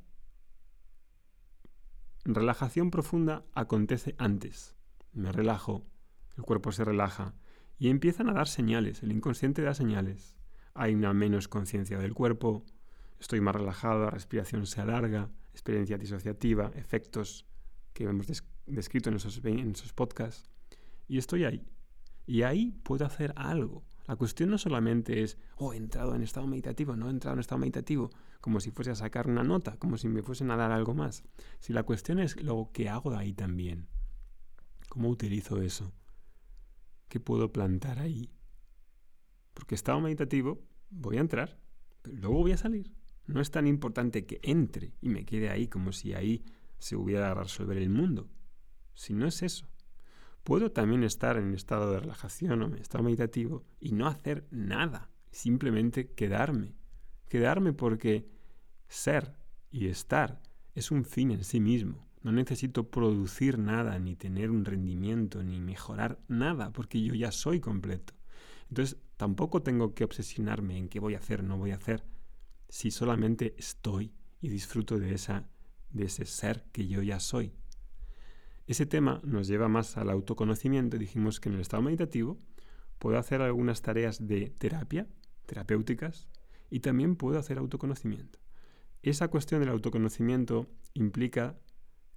Relajación 2.24 2.90
profunda 2.90 3.44
acontece 3.53 4.14
antes. 4.16 4.74
Me 5.12 5.31
relajo, 5.31 5.87
el 6.37 6.42
cuerpo 6.42 6.72
se 6.72 6.85
relaja 6.85 7.35
y 7.79 7.88
empiezan 7.88 8.31
a 8.31 8.33
dar 8.33 8.48
señales, 8.48 9.03
el 9.03 9.12
inconsciente 9.12 9.62
da 9.62 9.74
señales. 9.74 10.37
Hay 10.72 10.94
una 10.94 11.12
menos 11.12 11.48
conciencia 11.48 11.98
del 11.98 12.14
cuerpo, 12.14 12.64
estoy 13.20 13.40
más 13.40 13.55
relajado, 13.55 14.05
la 14.05 14.11
respiración 14.11 14.66
se 14.66 14.81
alarga, 14.81 15.31
experiencia 15.53 15.98
disociativa, 15.98 16.72
efectos 16.74 17.46
que 17.94 18.04
hemos 18.04 18.26
descrito 18.66 19.09
en 19.09 19.16
esos, 19.16 19.92
podcasts. 19.94 20.50
Y 21.09 21.16
estoy 21.16 21.44
ahí. 21.44 21.66
Y 22.26 22.42
ahí 22.42 22.72
puedo 22.83 23.07
hacer 23.07 23.33
algo. 23.37 23.85
La 24.07 24.16
cuestión 24.16 24.50
no 24.50 24.59
solamente 24.59 25.22
es, 25.22 25.38
oh, 25.57 25.72
he 25.72 25.76
entrado 25.76 26.14
en 26.14 26.22
estado 26.22 26.46
meditativo, 26.46 26.96
no 26.96 27.09
he 27.09 27.11
entrado 27.11 27.35
en 27.35 27.40
estado 27.40 27.61
meditativo, 27.61 28.11
como 28.40 28.61
si 28.61 28.70
fuese 28.70 28.90
a 28.90 28.94
sacar 28.94 29.28
una 29.28 29.44
nota, 29.44 29.78
como 29.78 29.96
si 29.96 30.09
me 30.09 30.22
fuesen 30.22 30.50
a 30.50 30.57
dar 30.57 30.72
algo 30.72 30.94
más. 30.94 31.24
Si 31.61 31.72
la 31.72 31.85
cuestión 31.85 32.18
es 32.18 32.42
lo 32.42 32.70
que 32.72 32.90
hago 32.90 33.12
de 33.12 33.18
ahí 33.18 33.33
también, 33.33 33.88
¿cómo 34.90 35.09
utilizo 35.09 35.62
eso? 35.62 35.94
¿Qué 37.09 37.20
puedo 37.20 37.52
plantar 37.52 37.98
ahí? 37.98 38.30
Porque 39.54 39.74
estado 39.74 40.00
meditativo, 40.00 40.62
voy 40.90 41.16
a 41.16 41.20
entrar, 41.20 41.59
pero 42.02 42.16
luego 42.18 42.40
voy 42.40 42.52
a 42.52 42.59
salir. 42.59 42.92
No 43.26 43.40
es 43.40 43.50
tan 43.50 43.66
importante 43.66 44.26
que 44.26 44.40
entre 44.42 44.94
y 45.00 45.09
me 45.09 45.24
quede 45.24 45.48
ahí 45.48 45.68
como 45.68 45.92
si 45.92 46.12
ahí 46.12 46.44
se 46.84 46.96
hubiera 46.96 47.30
a 47.30 47.34
resolver 47.34 47.78
el 47.78 47.88
mundo. 47.88 48.28
Si 48.92 49.14
no 49.14 49.26
es 49.26 49.42
eso. 49.42 49.66
Puedo 50.42 50.70
también 50.70 51.02
estar 51.02 51.38
en 51.38 51.54
estado 51.54 51.90
de 51.90 52.00
relajación 52.00 52.60
o 52.60 52.66
en 52.66 52.74
estado 52.74 53.02
meditativo 53.02 53.64
y 53.80 53.92
no 53.92 54.06
hacer 54.06 54.46
nada, 54.50 55.08
simplemente 55.30 56.12
quedarme. 56.12 56.74
Quedarme 57.26 57.72
porque 57.72 58.28
ser 58.86 59.32
y 59.70 59.86
estar 59.86 60.42
es 60.74 60.90
un 60.90 61.06
fin 61.06 61.30
en 61.30 61.44
sí 61.44 61.58
mismo. 61.58 62.06
No 62.20 62.32
necesito 62.32 62.90
producir 62.90 63.58
nada, 63.58 63.98
ni 63.98 64.14
tener 64.14 64.50
un 64.50 64.66
rendimiento, 64.66 65.42
ni 65.42 65.60
mejorar 65.60 66.18
nada, 66.28 66.70
porque 66.70 67.00
yo 67.02 67.14
ya 67.14 67.32
soy 67.32 67.60
completo. 67.60 68.12
Entonces, 68.68 68.98
tampoco 69.16 69.62
tengo 69.62 69.94
que 69.94 70.04
obsesionarme 70.04 70.76
en 70.76 70.90
qué 70.90 71.00
voy 71.00 71.14
a 71.14 71.18
hacer, 71.18 71.44
no 71.44 71.56
voy 71.56 71.70
a 71.70 71.76
hacer, 71.76 72.04
si 72.68 72.90
solamente 72.90 73.54
estoy 73.56 74.12
y 74.42 74.50
disfruto 74.50 74.98
de, 74.98 75.14
esa, 75.14 75.48
de 75.94 76.04
ese 76.04 76.26
ser 76.26 76.64
que 76.72 76.87
yo 76.87 77.00
ya 77.00 77.20
soy. 77.20 77.54
Ese 78.66 78.85
tema 78.85 79.20
nos 79.24 79.46
lleva 79.46 79.68
más 79.68 79.96
al 79.96 80.11
autoconocimiento. 80.11 80.98
Dijimos 80.98 81.40
que 81.40 81.48
en 81.48 81.54
el 81.54 81.61
estado 81.61 81.83
meditativo 81.83 82.38
puedo 82.98 83.18
hacer 83.18 83.40
algunas 83.40 83.83
tareas 83.83 84.26
de 84.26 84.50
terapia, 84.50 85.07
terapéuticas, 85.46 86.28
y 86.70 86.80
también 86.80 87.16
puedo 87.16 87.38
hacer 87.38 87.59
autoconocimiento. 87.59 88.38
Esa 89.02 89.28
cuestión 89.28 89.61
del 89.61 89.68
autoconocimiento 89.70 90.66
implica 90.94 91.59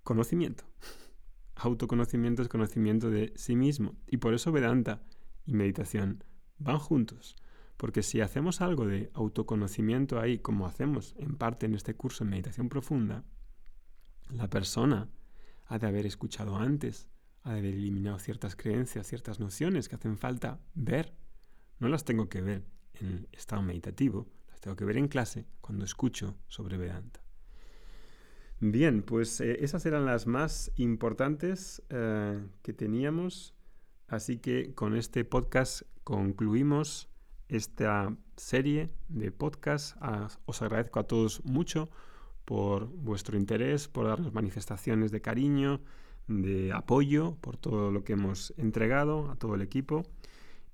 conocimiento. 0.04 0.64
Autoconocimiento 1.56 2.42
es 2.42 2.48
conocimiento 2.48 3.10
de 3.10 3.34
sí 3.36 3.56
mismo. 3.56 3.96
Y 4.08 4.18
por 4.18 4.34
eso 4.34 4.52
Vedanta 4.52 5.02
y 5.46 5.54
meditación 5.54 6.24
van 6.60 6.80
juntos. 6.80 7.36
Porque 7.76 8.04
si 8.04 8.22
hacemos 8.22 8.62
algo 8.62 8.86
de 8.88 9.12
autoconocimiento 9.14 10.20
ahí, 10.20 10.40
como 10.40 10.66
hacemos 10.66 11.14
en 11.18 11.36
parte 11.36 11.66
en 11.66 11.76
este 11.76 11.96
curso 11.96 12.24
en 12.24 12.30
meditación 12.30 12.70
profunda, 12.70 13.26
la 14.30 14.50
persona 14.50 15.10
ha 15.66 15.80
de 15.80 15.88
haber 15.88 16.06
escuchado 16.06 16.56
antes, 16.56 17.10
ha 17.44 17.54
de 17.54 17.60
haber 17.60 17.74
eliminado 17.74 18.20
ciertas 18.20 18.56
creencias, 18.56 19.08
ciertas 19.08 19.40
nociones 19.40 19.90
que 19.90 19.96
hacen 19.96 20.18
falta 20.18 20.60
ver. 20.74 21.14
No 21.80 21.88
las 21.88 22.06
tengo 22.06 22.30
que 22.30 22.42
ver 22.42 22.66
en 22.96 23.28
estado 23.32 23.62
meditativo, 23.62 24.28
las 24.50 24.60
tengo 24.60 24.76
que 24.76 24.86
ver 24.86 24.98
en 24.98 25.08
clase 25.08 25.46
cuando 25.62 25.86
escucho 25.86 26.36
sobre 26.48 26.78
Vedanta. 26.78 27.22
Bien, 28.60 29.04
pues 29.04 29.40
eh, 29.40 29.64
esas 29.64 29.86
eran 29.86 30.06
las 30.06 30.26
más 30.26 30.72
importantes 30.78 31.84
eh, 31.90 32.44
que 32.64 32.74
teníamos. 32.74 33.54
Así 34.08 34.38
que 34.38 34.74
con 34.74 34.96
este 34.96 35.26
podcast 35.26 35.84
concluimos 36.04 37.10
esta 37.50 38.16
serie 38.36 38.90
de 39.10 39.32
podcasts. 39.32 39.96
Ah, 40.02 40.30
os 40.46 40.62
agradezco 40.62 41.00
a 41.00 41.08
todos 41.08 41.44
mucho 41.46 41.90
por 42.48 42.88
vuestro 42.88 43.38
interés, 43.38 43.90
por 43.90 44.08
darnos 44.08 44.34
manifestaciones 44.34 45.12
de 45.12 45.20
cariño, 45.20 45.82
de 46.30 46.72
apoyo, 46.72 47.36
por 47.42 47.58
todo 47.58 47.92
lo 47.92 48.06
que 48.06 48.14
hemos 48.14 48.54
entregado 48.56 49.30
a 49.30 49.36
todo 49.36 49.56
el 49.56 49.62
equipo. 49.62 50.04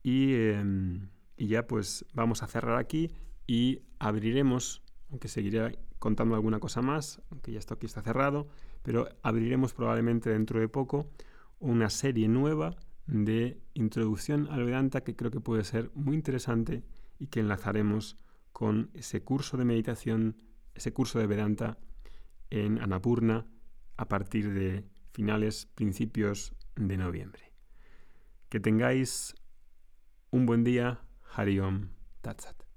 Y, 0.03 0.35
em, 0.35 1.09
y 1.35 1.47
ya 1.47 1.65
pues 1.65 2.05
vamos 2.13 2.43
a 2.43 2.47
cerrar 2.47 2.77
aquí 2.77 3.09
y 3.47 3.79
abriremos, 3.97 4.83
aunque 5.09 5.27
seguiré 5.27 5.79
contando 5.97 6.35
alguna 6.35 6.59
cosa 6.59 6.83
más, 6.83 7.23
aunque 7.31 7.51
ya 7.51 7.57
esto 7.57 7.73
aquí 7.73 7.87
está 7.87 8.03
cerrado, 8.03 8.47
pero 8.83 9.09
abriremos 9.23 9.73
probablemente 9.73 10.29
dentro 10.29 10.59
de 10.59 10.69
poco 10.69 11.09
una 11.57 11.89
serie 11.89 12.27
nueva 12.27 12.75
de 13.07 13.59
introducción 13.73 14.47
al 14.51 14.63
Vedanta 14.63 15.01
que 15.01 15.15
creo 15.15 15.31
que 15.31 15.39
puede 15.39 15.63
ser 15.63 15.89
muy 15.95 16.13
interesante 16.13 16.83
y 17.17 17.27
que 17.27 17.39
enlazaremos 17.39 18.15
con 18.51 18.91
ese 18.93 19.23
curso 19.23 19.57
de 19.57 19.65
meditación 19.65 20.35
ese 20.73 20.93
curso 20.93 21.19
de 21.19 21.27
Vedanta 21.27 21.77
en 22.49 22.79
Anapurna 22.79 23.47
a 23.97 24.07
partir 24.07 24.53
de 24.53 24.85
finales, 25.11 25.67
principios 25.75 26.53
de 26.75 26.97
noviembre. 26.97 27.53
Que 28.49 28.59
tengáis 28.59 29.35
un 30.31 30.45
buen 30.45 30.63
día. 30.63 31.01
Hariom 31.35 31.89
Tatsat. 32.21 32.72